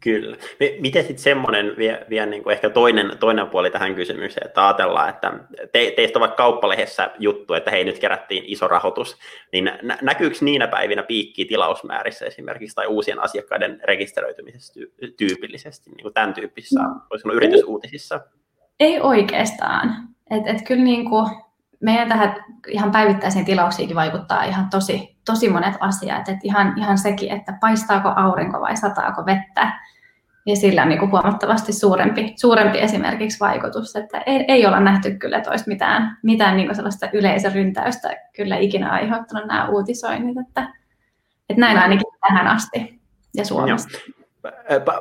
Kyllä. 0.00 0.36
Miten 0.80 1.02
sitten 1.02 1.22
semmoinen 1.22 1.74
vie, 1.76 2.06
vie 2.10 2.26
niin 2.26 2.50
ehkä 2.50 2.70
toinen, 2.70 3.18
toinen 3.18 3.46
puoli 3.46 3.70
tähän 3.70 3.94
kysymykseen, 3.94 4.46
että 4.46 4.66
ajatellaan, 4.66 5.08
että 5.08 5.32
te, 5.72 5.92
teistä 5.96 6.18
on 6.18 6.20
vaikka 6.20 6.36
kauppalehdessä 6.36 7.10
juttu, 7.18 7.54
että 7.54 7.70
hei 7.70 7.84
nyt 7.84 7.98
kerättiin 7.98 8.44
iso 8.46 8.68
rahoitus, 8.68 9.18
niin 9.52 9.64
nä, 9.82 9.98
näkyykö 10.02 10.36
niinä 10.40 10.68
päivinä 10.68 11.02
piikki 11.02 11.44
tilausmäärissä 11.44 12.26
esimerkiksi 12.26 12.74
tai 12.74 12.86
uusien 12.86 13.22
asiakkaiden 13.22 13.80
rekisteröitymisessä 13.84 14.80
tyypillisesti, 15.16 15.90
niin 15.90 16.02
kuin 16.02 16.14
tämän 16.14 16.34
tyyppisissä 16.34 16.80
voisi 17.10 17.22
sanoa, 17.22 17.36
yritysuutisissa? 17.36 18.20
Ei 18.80 19.00
oikeastaan. 19.00 20.08
Et, 20.30 20.46
et 20.46 20.66
kyllä 20.66 20.84
niin 20.84 21.10
kuin 21.10 21.26
meidän 21.80 22.08
tähän 22.08 22.44
ihan 22.68 22.90
päivittäisiin 22.90 23.44
tilauksiinkin 23.44 23.96
vaikuttaa 23.96 24.44
ihan 24.44 24.70
tosi, 24.70 25.13
tosi 25.24 25.48
monet 25.48 25.74
asiat. 25.80 26.28
Et 26.28 26.38
ihan, 26.42 26.74
ihan 26.76 26.98
sekin, 26.98 27.32
että 27.32 27.58
paistaako 27.60 28.12
aurinko 28.16 28.60
vai 28.60 28.76
sataako 28.76 29.26
vettä. 29.26 29.72
Ja 30.46 30.56
sillä 30.56 30.82
on 30.82 30.88
niin 30.88 30.98
kuin 30.98 31.10
huomattavasti 31.10 31.72
suurempi, 31.72 32.34
suurempi 32.40 32.78
esimerkiksi 32.78 33.40
vaikutus. 33.40 33.96
Että 33.96 34.18
ei, 34.18 34.44
ei 34.48 34.66
olla 34.66 34.80
nähty 34.80 35.10
kyllä 35.10 35.40
toista 35.40 35.68
mitään, 35.68 36.16
mitään 36.22 36.56
niin 36.56 36.66
kuin 36.66 36.76
sellaista 36.76 37.08
yleisöryntäystä 37.12 38.16
kyllä 38.36 38.56
ikinä 38.56 38.90
aiheuttanut 38.90 39.46
nämä 39.46 39.68
uutisoinnit. 39.68 40.36
Että, 40.48 40.60
että 41.50 41.60
näin 41.60 41.78
ainakin 41.78 42.06
tähän 42.28 42.46
asti 42.46 43.00
ja 43.34 43.44
Suomessa. 43.44 43.88
Joo 44.06 44.24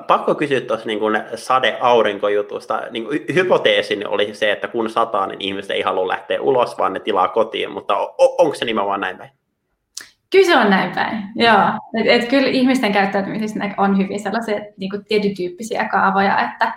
pakko 0.07 0.35
kysyä 0.35 0.61
tuossa 0.61 0.87
niin 0.87 0.99
sade-aurinkojutusta. 1.35 2.81
Niin 2.91 3.07
hypoteesini 3.33 4.05
oli 4.05 4.33
se, 4.33 4.51
että 4.51 4.67
kun 4.67 4.89
sataa, 4.89 5.27
niin 5.27 5.41
ihmiset 5.41 5.71
ei 5.71 5.81
halua 5.81 6.07
lähteä 6.07 6.41
ulos, 6.41 6.77
vaan 6.77 6.93
ne 6.93 6.99
tilaa 6.99 7.27
kotiin, 7.27 7.71
mutta 7.71 7.97
onko 8.17 8.55
se 8.55 8.65
nimenomaan 8.65 9.01
näin? 9.01 9.17
Kyllä 10.33 10.45
se 10.45 10.57
on 10.57 10.69
näin 10.69 10.91
päin, 10.91 11.23
joo. 11.35 11.79
Et, 11.99 12.07
et 12.07 12.29
kyllä 12.29 12.47
ihmisten 12.47 12.91
käyttäytymisessä 12.91 13.59
on 13.77 13.97
hyvin 13.97 14.19
sellaisia 14.19 14.59
niin 14.77 14.89
kuin 14.89 15.05
tietytyyppisiä 15.05 15.85
kaavoja, 15.85 16.49
että, 16.49 16.73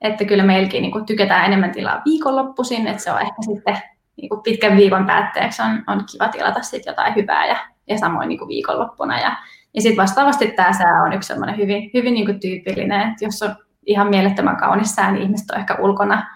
että 0.00 0.24
kyllä 0.24 0.42
meilläkin 0.42 0.82
niin 0.82 0.92
kuin 0.92 1.06
tykätään 1.06 1.44
enemmän 1.44 1.72
tilaa 1.72 2.02
viikonloppuisin, 2.04 2.86
että 2.86 3.02
se 3.02 3.10
on 3.12 3.20
ehkä 3.20 3.42
sitten 3.42 3.76
niin 4.16 4.28
kuin 4.28 4.42
pitkän 4.42 4.76
viikon 4.76 5.06
päätteeksi 5.06 5.62
on, 5.62 5.84
on 5.86 6.04
kiva 6.12 6.28
tilata 6.28 6.62
sitten 6.62 6.90
jotain 6.90 7.14
hyvää 7.14 7.46
ja, 7.46 7.56
ja 7.88 7.98
samoin 7.98 8.28
niin 8.28 8.38
kuin 8.38 8.48
viikonloppuna. 8.48 9.20
Ja, 9.20 9.36
ja 9.74 9.82
sitten 9.82 10.02
vastaavasti 10.02 10.46
tämä 10.46 10.72
sää 10.72 11.02
on 11.02 11.12
yksi 11.12 11.26
sellainen 11.26 11.56
hyvin, 11.56 11.90
hyvin 11.94 12.14
niin 12.14 12.26
kuin 12.26 12.40
tyypillinen, 12.40 13.00
että 13.00 13.24
jos 13.24 13.42
on 13.42 13.56
ihan 13.86 14.08
mielettömän 14.08 14.56
kaunis 14.56 14.94
sää, 14.94 15.12
niin 15.12 15.22
ihmiset 15.22 15.50
on 15.50 15.58
ehkä 15.58 15.76
ulkona, 15.80 16.26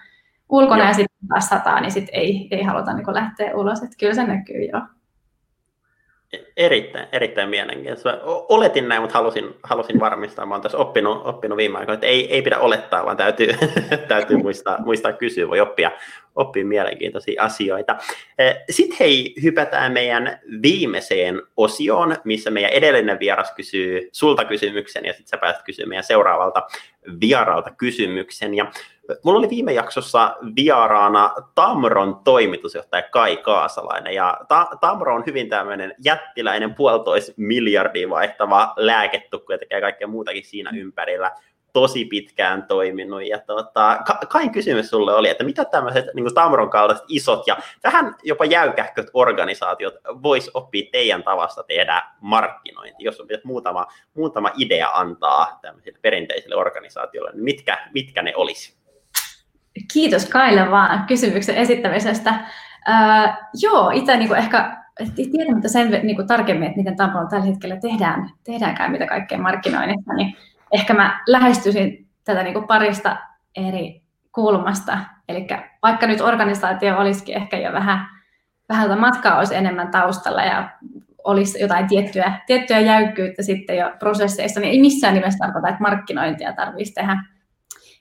ulkona 0.49 0.83
ja 0.83 0.93
sitten 0.93 1.27
taas 1.27 1.49
sataa, 1.49 1.81
niin 1.81 1.91
sitten 1.91 2.15
ei, 2.15 2.47
ei 2.51 2.63
haluta 2.63 2.93
niin 2.93 3.05
kuin 3.05 3.15
lähteä 3.15 3.55
ulos. 3.55 3.83
Että 3.83 3.95
kyllä 3.99 4.13
se 4.13 4.23
näkyy 4.23 4.63
jo. 4.63 4.81
Erittäin, 6.57 7.07
erittäin 7.11 7.49
mielenkiintoista. 7.49 8.19
Oletin 8.23 8.87
näin, 8.87 9.01
mutta 9.01 9.17
halusin, 9.17 9.55
halusin 9.63 9.99
varmistaa. 9.99 10.45
Mä 10.45 10.53
olen 10.53 10.61
tässä 10.61 10.77
oppinut, 10.77 11.25
oppinut 11.25 11.57
viime 11.57 11.77
aikoina, 11.77 11.93
että 11.93 12.07
ei, 12.07 12.33
ei 12.33 12.41
pidä 12.41 12.57
olettaa, 12.57 13.05
vaan 13.05 13.17
täytyy, 13.17 13.47
täytyy 14.07 14.37
muistaa, 14.37 14.77
muistaa 14.85 15.13
kysyä. 15.13 15.47
Voi 15.47 15.59
oppia, 15.59 15.91
oppii 16.39 16.63
mielenkiintoisia 16.63 17.43
asioita. 17.43 17.97
Sitten 18.69 18.97
hei, 18.99 19.35
hypätään 19.43 19.91
meidän 19.91 20.39
viimeiseen 20.61 21.41
osioon, 21.57 22.15
missä 22.23 22.51
meidän 22.51 22.71
edellinen 22.71 23.19
vieras 23.19 23.51
kysyy 23.51 24.09
sulta 24.11 24.45
kysymyksen 24.45 25.05
ja 25.05 25.13
sitten 25.13 25.27
sä 25.27 25.37
pääset 25.37 25.63
kysymään 25.63 25.89
meidän 25.89 26.03
seuraavalta 26.03 26.67
vieraalta 27.21 27.71
kysymyksen. 27.77 28.53
Ja 28.55 28.71
Mulla 29.23 29.39
oli 29.39 29.49
viime 29.49 29.73
jaksossa 29.73 30.35
vieraana 30.55 31.33
Tamron 31.55 32.19
toimitusjohtaja 32.23 33.03
Kai 33.11 33.37
Kaasalainen, 33.37 34.13
ja 34.13 34.37
Ta- 34.47 34.69
Tamro 34.81 35.15
on 35.15 35.23
hyvin 35.25 35.49
tämmöinen 35.49 35.95
jättiläinen 36.03 36.75
puolitoista 36.75 37.31
miljardia 37.37 38.09
vaihtava 38.09 38.73
lääketukku 38.77 39.51
ja 39.51 39.57
tekee 39.57 39.81
kaikkea 39.81 40.07
muutakin 40.07 40.45
siinä 40.45 40.71
ympärillä 40.75 41.31
tosi 41.73 42.05
pitkään 42.05 42.63
toiminut. 42.63 43.27
Ja 43.27 43.39
tota, 43.39 43.99
Kain 44.29 44.51
kysymys 44.51 44.89
sulle 44.89 45.13
oli, 45.13 45.29
että 45.29 45.43
mitä 45.43 45.65
tämmöiset 45.65 46.05
niin 46.13 46.33
Tamron 46.33 46.69
kaltaiset 46.69 47.05
isot 47.07 47.47
ja 47.47 47.57
vähän 47.83 48.15
jopa 48.23 48.45
jäykähköt 48.45 49.07
organisaatiot 49.13 49.93
vois 50.23 50.51
oppia 50.53 50.89
teidän 50.91 51.23
tavasta 51.23 51.63
tehdä 51.63 52.03
markkinointi, 52.21 53.03
jos 53.03 53.19
on 53.19 53.27
muutama, 53.43 53.87
muutama 54.13 54.51
idea 54.57 54.89
antaa 54.93 55.59
tämmöisille 55.61 55.99
perinteisille 56.01 56.55
organisaatioille, 56.55 57.31
niin 57.31 57.43
mitkä, 57.43 57.77
mitkä 57.93 58.21
ne 58.21 58.33
olisi? 58.35 58.79
Kiitos 59.93 60.29
Kaille 60.29 60.71
vaan 60.71 61.05
kysymyksen 61.07 61.55
esittämisestä. 61.55 62.29
Äh, 62.89 63.37
joo, 63.61 63.89
itse 63.89 64.17
niin 64.17 64.35
ehkä 64.35 64.77
tiedämättä 65.31 65.67
sen 65.67 65.91
niin 66.03 66.27
tarkemmin, 66.27 66.67
että 66.67 66.77
miten 66.77 66.95
Tampereella 66.95 67.29
tällä 67.29 67.45
hetkellä 67.45 67.77
tehdään, 67.81 68.29
tehdäänkään 68.43 68.91
mitä 68.91 69.07
kaikkea 69.07 69.37
markkinoinnissa, 69.37 70.13
niin 70.13 70.37
ehkä 70.71 70.93
mä 70.93 71.23
lähestyisin 71.27 72.07
tätä 72.23 72.43
niin 72.43 72.53
kuin 72.53 72.67
parista 72.67 73.17
eri 73.55 74.01
kulmasta. 74.31 74.97
Eli 75.27 75.47
vaikka 75.83 76.07
nyt 76.07 76.21
organisaatio 76.21 76.97
olisikin 76.97 77.37
ehkä 77.37 77.57
jo 77.57 77.73
vähän, 77.73 78.05
vähän 78.69 78.99
matkaa 78.99 79.37
olisi 79.37 79.55
enemmän 79.55 79.91
taustalla 79.91 80.43
ja 80.43 80.69
olisi 81.23 81.61
jotain 81.61 81.87
tiettyä, 81.87 82.41
tiettyä 82.47 82.79
jäykkyyttä 82.79 83.43
sitten 83.43 83.77
jo 83.77 83.91
prosesseissa, 83.99 84.59
niin 84.59 84.71
ei 84.71 84.81
missään 84.81 85.13
nimessä 85.13 85.45
tarkoita, 85.45 85.69
että 85.69 85.81
markkinointia 85.81 86.53
tarvitsisi 86.53 86.93
tehdä 86.93 87.23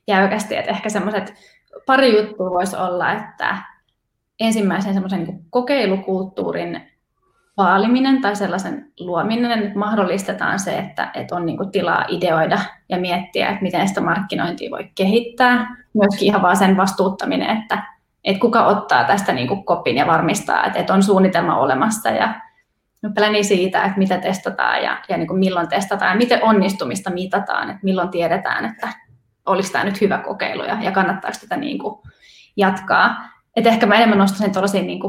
jäykästi. 0.08 0.56
Että 0.56 0.70
ehkä 0.70 0.88
semmoiset 0.88 1.34
pari 1.86 2.16
juttua 2.16 2.50
voisi 2.50 2.76
olla, 2.76 3.12
että 3.12 3.56
ensimmäisen 4.40 4.94
semmoisen 4.94 5.24
niin 5.24 5.44
kokeilukulttuurin 5.50 6.90
vaaliminen 7.58 8.20
tai 8.20 8.36
sellaisen 8.36 8.92
luominen, 9.00 9.62
että 9.62 9.78
mahdollistetaan 9.78 10.58
se, 10.58 10.78
että, 10.78 11.10
että 11.14 11.36
on 11.36 11.46
niin 11.46 11.70
tilaa 11.72 12.04
ideoida 12.08 12.58
ja 12.88 12.98
miettiä, 12.98 13.48
että 13.48 13.62
miten 13.62 13.88
sitä 13.88 14.00
markkinointia 14.00 14.70
voi 14.70 14.90
kehittää. 14.94 15.76
Myöskin 15.94 16.26
ihan 16.26 16.42
vaan 16.42 16.56
sen 16.56 16.76
vastuuttaminen, 16.76 17.50
että, 17.50 17.82
että 18.24 18.40
kuka 18.40 18.66
ottaa 18.66 19.04
tästä 19.04 19.32
niin 19.32 19.64
kopin 19.64 19.96
ja 19.96 20.06
varmistaa, 20.06 20.64
että, 20.64 20.78
että 20.78 20.94
on 20.94 21.02
suunnitelma 21.02 21.58
olemassa 21.58 22.10
ja 22.10 22.34
pläni 23.14 23.44
siitä, 23.44 23.84
että 23.84 23.98
mitä 23.98 24.18
testataan 24.18 24.82
ja, 24.82 24.98
ja 25.08 25.16
niin 25.16 25.38
milloin 25.38 25.68
testataan 25.68 26.10
ja 26.10 26.16
miten 26.16 26.44
onnistumista 26.44 27.10
mitataan, 27.10 27.70
että 27.70 27.80
milloin 27.82 28.08
tiedetään, 28.08 28.64
että 28.64 28.88
olisi 29.46 29.72
tämä 29.72 29.84
nyt 29.84 30.00
hyvä 30.00 30.18
kokeilu 30.18 30.64
ja, 30.64 30.78
ja 30.80 30.92
kannattaako 30.92 31.36
tätä 31.40 31.56
niin 31.56 31.78
jatkaa. 32.56 33.28
Et 33.56 33.66
ehkä 33.66 33.86
mä 33.86 33.94
enemmän 33.94 34.18
nostaisin 34.18 34.52
tuollaisia 34.52 34.82
niin 34.82 35.00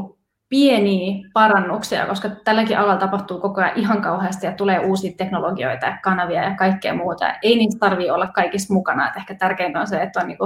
pieniä 0.50 1.28
parannuksia, 1.32 2.06
koska 2.06 2.28
tälläkin 2.28 2.78
alalla 2.78 2.96
tapahtuu 2.96 3.40
koko 3.40 3.60
ajan 3.60 3.76
ihan 3.76 4.02
kauheasti 4.02 4.46
ja 4.46 4.52
tulee 4.52 4.78
uusia 4.78 5.12
teknologioita 5.16 5.86
ja 5.86 5.98
kanavia 6.02 6.42
ja 6.42 6.54
kaikkea 6.54 6.94
muuta. 6.94 7.34
Ei 7.42 7.56
niistä 7.56 7.78
tarvitse 7.78 8.12
olla 8.12 8.26
kaikissa 8.26 8.74
mukana. 8.74 9.08
Et 9.08 9.16
ehkä 9.16 9.34
tärkeintä 9.34 9.80
on 9.80 9.86
se, 9.86 10.02
että 10.02 10.20
on 10.20 10.28
niin 10.28 10.38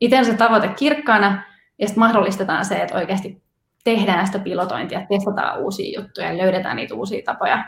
itse 0.00 0.24
se 0.24 0.34
tavoite 0.34 0.68
kirkkaana 0.68 1.42
ja 1.78 1.86
sitten 1.86 2.00
mahdollistetaan 2.00 2.64
se, 2.64 2.74
että 2.74 2.94
oikeasti 2.94 3.42
tehdään 3.84 4.26
sitä 4.26 4.38
pilotointia, 4.38 5.06
testataan 5.08 5.58
uusia 5.58 6.00
juttuja 6.00 6.32
ja 6.32 6.38
löydetään 6.38 6.76
niitä 6.76 6.94
uusia 6.94 7.22
tapoja, 7.24 7.64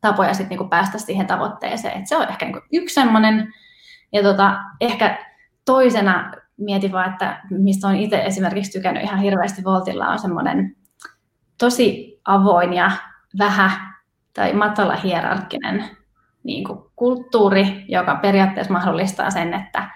tapoja 0.00 0.34
sitten 0.34 0.58
niin 0.58 0.68
päästä 0.68 0.98
siihen 0.98 1.26
tavoitteeseen. 1.26 2.00
Et 2.00 2.06
se 2.06 2.16
on 2.16 2.28
ehkä 2.28 2.46
niin 2.46 2.62
yksi 2.72 2.94
sellainen 2.94 3.54
ja 4.12 4.22
tota, 4.22 4.58
ehkä 4.80 5.26
toisena 5.64 6.32
mietin 6.58 6.92
vaan, 6.92 7.10
että 7.12 7.40
mistä 7.50 7.88
on 7.88 7.96
itse 7.96 8.22
esimerkiksi 8.24 8.72
tykännyt 8.72 9.02
ihan 9.02 9.18
hirveästi 9.18 9.64
Voltilla, 9.64 10.08
on 10.08 10.18
semmoinen 10.18 10.76
tosi 11.58 12.20
avoin 12.24 12.72
ja 12.72 12.90
vähän 13.38 13.70
tai 14.34 14.52
matala 14.52 14.96
hierarkkinen 14.96 15.84
niin 16.44 16.64
kuin 16.64 16.78
kulttuuri, 16.96 17.84
joka 17.88 18.14
periaatteessa 18.14 18.72
mahdollistaa 18.72 19.30
sen, 19.30 19.54
että 19.54 19.90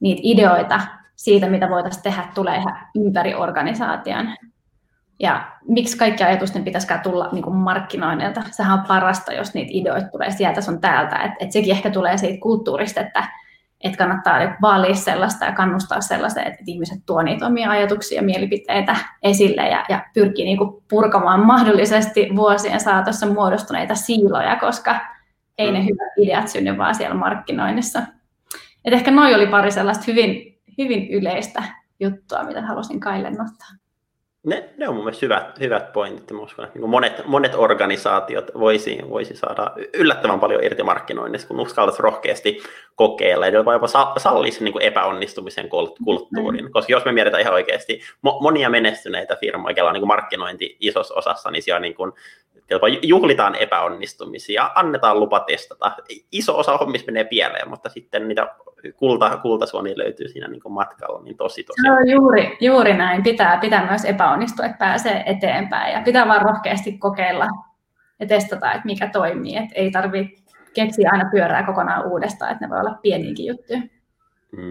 niitä 0.00 0.20
ideoita 0.24 0.80
siitä, 1.16 1.48
mitä 1.48 1.70
voitaisiin 1.70 2.02
tehdä, 2.02 2.24
tulee 2.34 2.56
ihan 2.56 2.78
ympäri 2.94 3.34
organisaation. 3.34 4.28
Ja 5.20 5.52
miksi 5.68 5.98
kaikki 5.98 6.24
ajatusten 6.24 6.64
pitäisikään 6.64 7.00
tulla 7.00 7.28
niin 7.32 7.42
kuin 7.42 7.56
markkinoinnilta? 7.56 8.42
Sehän 8.50 8.78
on 8.78 8.86
parasta, 8.88 9.32
jos 9.32 9.54
niitä 9.54 9.70
ideoita 9.74 10.08
tulee 10.08 10.30
sieltä 10.30 10.60
sun 10.60 10.80
täältä. 10.80 11.16
Et, 11.16 11.32
et 11.40 11.52
sekin 11.52 11.70
ehkä 11.70 11.90
tulee 11.90 12.16
siitä 12.16 12.40
kulttuurista, 12.40 13.00
että 13.00 13.28
että 13.82 13.98
kannattaa 13.98 14.38
vaalia 14.62 14.94
sellaista 14.94 15.44
ja 15.44 15.52
kannustaa 15.52 16.00
sellaiseen, 16.00 16.46
että 16.46 16.62
ihmiset 16.66 16.98
tuo 17.06 17.22
niitä 17.22 17.46
omia 17.46 17.70
ajatuksia 17.70 18.16
ja 18.16 18.22
mielipiteitä 18.22 18.96
esille 19.22 19.68
ja, 19.68 19.84
ja 19.88 20.04
pyrkii 20.14 20.44
niin 20.44 20.58
kuin 20.58 20.82
purkamaan 20.90 21.46
mahdollisesti 21.46 22.28
vuosien 22.36 22.80
saatossa 22.80 23.26
muodostuneita 23.26 23.94
siiloja, 23.94 24.56
koska 24.56 25.00
ei 25.58 25.72
ne 25.72 25.78
mm. 25.78 25.84
hyvät 25.84 26.12
ideat 26.18 26.48
synny 26.48 26.78
vaan 26.78 26.94
siellä 26.94 27.14
markkinoinnissa. 27.14 28.02
Et 28.84 28.92
ehkä 28.92 29.10
noi 29.10 29.34
oli 29.34 29.46
pari 29.46 29.70
sellaista 29.70 30.04
hyvin, 30.06 30.60
hyvin 30.78 31.10
yleistä 31.10 31.62
juttua, 32.00 32.44
mitä 32.44 32.62
halusin 32.62 33.00
Kaille 33.00 33.30
nostaa. 33.30 33.68
Ne, 34.46 34.70
ne 34.76 34.88
on 34.88 34.94
mun 34.94 35.04
mielestä 35.04 35.26
hyvät, 35.26 35.60
hyvät 35.60 35.92
pointit. 35.92 36.30
Mä 36.30 36.42
uskon, 36.42 36.64
että 36.64 36.78
niin 36.78 36.90
monet, 36.90 37.26
monet 37.26 37.54
organisaatiot 37.54 38.50
voisi, 38.58 38.98
voisi 39.08 39.36
saada 39.36 39.72
yllättävän 39.94 40.40
paljon 40.40 40.64
irti 40.64 40.82
markkinoinnista, 40.82 41.48
kun 41.48 41.60
uskaltaisi 41.60 42.02
rohkeasti 42.02 42.62
kokeilla 42.94 43.46
ja 43.46 43.52
jopa, 43.52 43.72
jopa 43.72 43.86
sallisi 44.18 44.64
niin 44.64 44.72
kuin 44.72 44.82
epäonnistumisen 44.82 45.68
kulttuurin. 45.68 46.64
Mm. 46.64 46.70
Koska 46.70 46.92
jos 46.92 47.04
me 47.04 47.12
mietitään 47.12 47.40
ihan 47.40 47.54
oikeasti 47.54 48.00
monia 48.40 48.70
menestyneitä 48.70 49.36
firmoja, 49.36 49.74
joilla 49.76 49.90
on 49.90 49.94
niin 49.94 50.06
markkinointi 50.06 50.76
isossa 50.80 51.14
osassa, 51.14 51.50
niin 51.50 51.62
siellä 51.62 51.80
niin 51.80 51.94
kuin 51.94 52.12
jopa 52.70 52.88
juhlitaan 52.88 53.54
epäonnistumisia, 53.54 54.70
annetaan 54.74 55.20
lupa 55.20 55.40
testata. 55.40 55.92
Iso 56.32 56.58
osa 56.58 56.76
hommista 56.76 57.06
menee 57.06 57.24
pieleen, 57.24 57.68
mutta 57.68 57.88
sitten 57.88 58.28
niitä 58.28 58.54
kulta, 58.96 59.36
kultasuoni 59.36 59.98
löytyy 59.98 60.28
siinä 60.28 60.48
niin 60.48 60.62
kuin 60.62 60.72
matkalla, 60.72 61.22
niin 61.22 61.36
tosi 61.36 61.64
tosi. 61.64 61.88
No, 61.88 61.94
juuri, 62.12 62.56
juuri 62.60 62.94
näin. 62.94 63.22
Pitää, 63.22 63.56
pitää 63.56 63.86
myös 63.86 64.04
epäonnistua, 64.04 64.64
että 64.64 64.78
pääsee 64.78 65.22
eteenpäin 65.26 65.92
ja 65.92 66.02
pitää 66.04 66.28
vaan 66.28 66.42
rohkeasti 66.42 66.98
kokeilla 66.98 67.46
ja 68.20 68.26
testata, 68.26 68.72
että 68.72 68.86
mikä 68.86 69.08
toimii. 69.08 69.56
Että 69.56 69.74
ei 69.74 69.90
tarvitse 69.90 70.42
keksiä 70.74 71.10
aina 71.12 71.30
pyörää 71.30 71.66
kokonaan 71.66 72.06
uudestaan, 72.06 72.52
että 72.52 72.64
ne 72.66 72.70
voi 72.70 72.80
olla 72.80 72.98
pieniäkin 73.02 73.46
juttuja. 73.46 73.80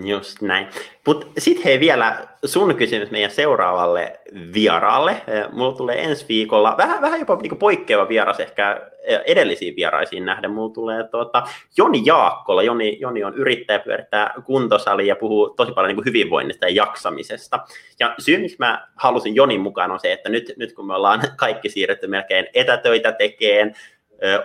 Just 0.06 0.42
näin. 0.42 0.68
Mutta 1.08 1.28
sitten 1.38 1.64
hei 1.64 1.80
vielä 1.80 2.28
sun 2.46 2.76
kysymys 2.76 3.12
meidän 3.12 3.32
seuraavalle 3.32 4.20
vieraalle. 4.54 5.22
Mulla 5.52 5.78
tulee 5.78 6.04
ensi 6.04 6.26
viikolla 6.30 6.76
vähän, 6.78 7.02
vähän 7.02 7.20
jopa 7.20 7.36
niinku 7.36 7.56
poikkeava 7.56 8.10
vieras 8.10 8.40
ehkä 8.40 8.82
edellisiin 9.26 9.76
vieraisiin 9.76 10.26
nähden. 10.26 10.52
Mulla 10.52 10.74
tulee 10.74 11.04
tuota, 11.04 11.44
Joni 11.78 12.02
Jaakkola. 12.06 12.64
Joni, 12.64 12.98
Joni 13.00 13.24
on 13.24 13.36
yrittäjä, 13.36 13.80
pyörittää 13.80 14.34
kuntosali 14.46 15.08
ja 15.08 15.16
puhuu 15.16 15.50
tosi 15.50 15.72
paljon 15.72 15.88
niinku 15.88 16.04
hyvinvoinnista 16.06 16.66
ja 16.66 16.72
jaksamisesta. 16.76 17.60
Ja 18.00 18.16
syy, 18.20 18.38
miksi 18.38 18.58
mä 18.60 18.88
halusin 18.96 19.36
Jonin 19.36 19.62
mukaan 19.62 19.92
on 19.92 20.00
se, 20.00 20.12
että 20.12 20.30
nyt, 20.30 20.54
nyt 20.58 20.74
kun 20.74 20.88
me 20.88 20.96
ollaan 20.96 21.22
kaikki 21.38 21.70
siirretty 21.70 22.08
melkein 22.08 22.48
etätöitä 22.54 23.12
tekeen, 23.12 23.76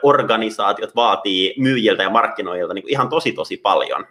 organisaatiot 0.02 0.96
vaatii 0.96 1.54
myyjiltä 1.58 2.02
ja 2.02 2.10
markkinoijilta 2.10 2.74
niin 2.74 2.88
ihan 2.88 3.08
tosi 3.08 3.32
tosi 3.32 3.56
paljon, 3.56 4.06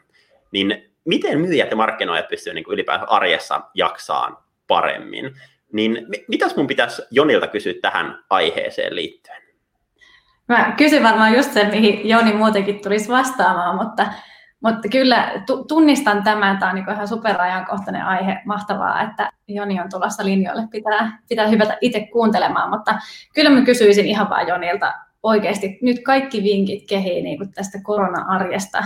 niin 0.51 0.94
miten 1.05 1.39
myyjät 1.39 1.69
ja 1.69 1.75
markkinoijat 1.75 2.27
pystyvät 2.27 2.55
niin 2.55 2.65
ylipäänsä 2.69 3.05
arjessa 3.05 3.61
jaksaan 3.73 4.37
paremmin. 4.67 5.35
Niin 5.73 6.07
mitäs 6.27 6.55
mun 6.55 6.67
pitäisi 6.67 7.01
Jonilta 7.11 7.47
kysyä 7.47 7.73
tähän 7.81 8.23
aiheeseen 8.29 8.95
liittyen? 8.95 9.41
Mä 10.47 10.73
kysyn 10.77 11.03
varmaan 11.03 11.33
just 11.33 11.53
sen, 11.53 11.69
mihin 11.69 12.09
Joni 12.09 12.33
muutenkin 12.33 12.81
tulisi 12.81 13.09
vastaamaan, 13.09 13.75
mutta, 13.75 14.07
mutta 14.59 14.87
kyllä 14.89 15.31
tunnistan 15.67 16.23
tämän, 16.23 16.57
tämä 16.57 16.69
on 16.69 16.75
niin 16.75 16.91
ihan 16.91 17.07
superajankohtainen 17.07 18.05
aihe, 18.05 18.41
mahtavaa, 18.45 19.01
että 19.01 19.31
Joni 19.47 19.79
on 19.79 19.89
tulossa 19.89 20.25
linjoille, 20.25 20.63
pitää, 20.71 21.19
pitää 21.29 21.47
hyvätä 21.47 21.77
itse 21.81 22.07
kuuntelemaan, 22.11 22.69
mutta 22.69 22.95
kyllä 23.33 23.49
mä 23.49 23.61
kysyisin 23.61 24.05
ihan 24.05 24.29
vaan 24.29 24.47
Jonilta 24.47 24.93
oikeasti 25.23 25.79
nyt 25.81 26.03
kaikki 26.03 26.43
vinkit 26.43 26.87
kehii 26.89 27.21
niin 27.21 27.53
tästä 27.53 27.77
korona-arjesta, 27.83 28.83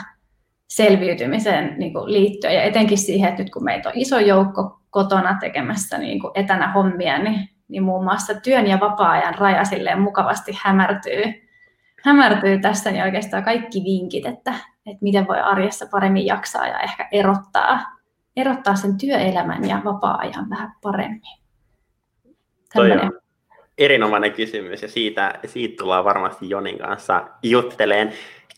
selviytymiseen 0.69 1.75
niin 1.77 1.93
kuin 1.93 2.13
liittyen 2.13 2.55
ja 2.55 2.63
etenkin 2.63 2.97
siihen, 2.97 3.29
että 3.29 3.43
nyt 3.43 3.53
kun 3.53 3.63
meitä 3.63 3.89
on 3.89 3.95
iso 3.97 4.19
joukko 4.19 4.79
kotona 4.89 5.37
tekemässä 5.39 5.97
niin 5.97 6.19
kuin 6.19 6.31
etänä 6.35 6.71
hommia, 6.71 7.17
niin, 7.17 7.49
niin 7.67 7.83
muun 7.83 8.03
muassa 8.03 8.33
työn 8.41 8.67
ja 8.67 8.79
vapaa-ajan 8.79 9.35
raja 9.35 9.65
silleen 9.65 10.01
mukavasti 10.01 10.51
hämärtyy, 10.61 11.23
hämärtyy 12.03 12.59
tässä, 12.59 12.91
niin 12.91 13.03
oikeastaan 13.03 13.43
kaikki 13.43 13.83
vinkit, 13.83 14.25
että, 14.25 14.53
että 14.85 14.97
miten 15.01 15.27
voi 15.27 15.39
arjessa 15.39 15.85
paremmin 15.91 16.25
jaksaa 16.25 16.67
ja 16.67 16.79
ehkä 16.79 17.07
erottaa, 17.11 17.79
erottaa 18.35 18.75
sen 18.75 18.97
työelämän 18.97 19.69
ja 19.69 19.81
vapaa-ajan 19.85 20.49
vähän 20.49 20.71
paremmin? 20.81 21.39
Toi 22.73 22.91
on 22.91 23.11
erinomainen 23.77 24.33
kysymys 24.33 24.81
ja 24.81 24.87
siitä, 24.87 25.39
siitä 25.45 25.77
tullaan 25.77 26.05
varmasti 26.05 26.49
Jonin 26.49 26.77
kanssa 26.77 27.27
jutteleen. 27.43 28.13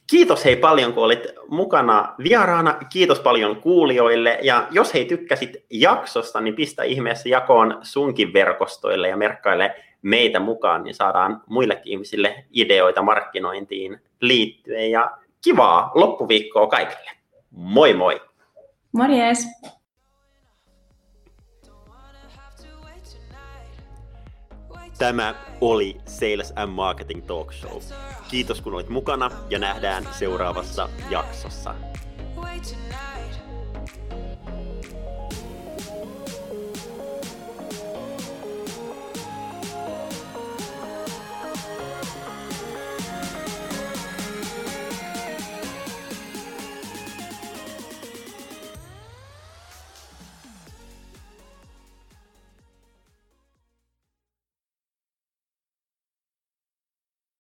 Kiitos 0.10 0.45
hei 0.45 0.56
paljon, 0.56 0.93
kun 0.93 1.04
olit 1.04 1.28
mukana 1.47 2.16
vieraana. 2.24 2.74
Kiitos 2.93 3.20
paljon 3.20 3.62
kuulijoille. 3.62 4.39
Ja 4.41 4.68
jos 4.72 4.93
hei 4.93 5.06
tykkäsit 5.06 5.66
jaksosta, 5.70 6.41
niin 6.41 6.56
pistä 6.56 6.84
ihmeessä 6.84 7.30
jakoon 7.30 7.80
sunkin 7.82 8.34
verkostoille 8.34 9.08
ja 9.08 9.18
merkkaile 9.18 9.76
meitä 10.02 10.39
mukaan, 10.39 10.84
niin 10.84 10.95
saadaan 10.95 11.41
muillekin 11.47 11.91
ihmisille 11.93 12.45
ideoita 12.52 13.02
markkinointiin 13.02 14.02
liittyen. 14.22 14.91
Ja 14.91 15.12
kivaa 15.43 15.91
loppuviikkoa 15.95 16.68
kaikille. 16.68 17.12
Moi 17.52 17.93
moi! 17.93 18.22
Morjes! 18.91 19.47
Tämä 25.02 25.36
oli 25.62 25.97
Sales 26.06 26.54
and 26.56 26.72
Marketing 26.72 27.26
Talk 27.26 27.54
Show. 27.54 27.82
Kiitos 28.30 28.62
kun 28.62 28.74
olit 28.74 28.89
mukana 28.89 29.32
ja 29.49 29.60
nähdään 29.60 30.08
seuraavassa 30.12 30.89
jaksossa. 31.10 31.76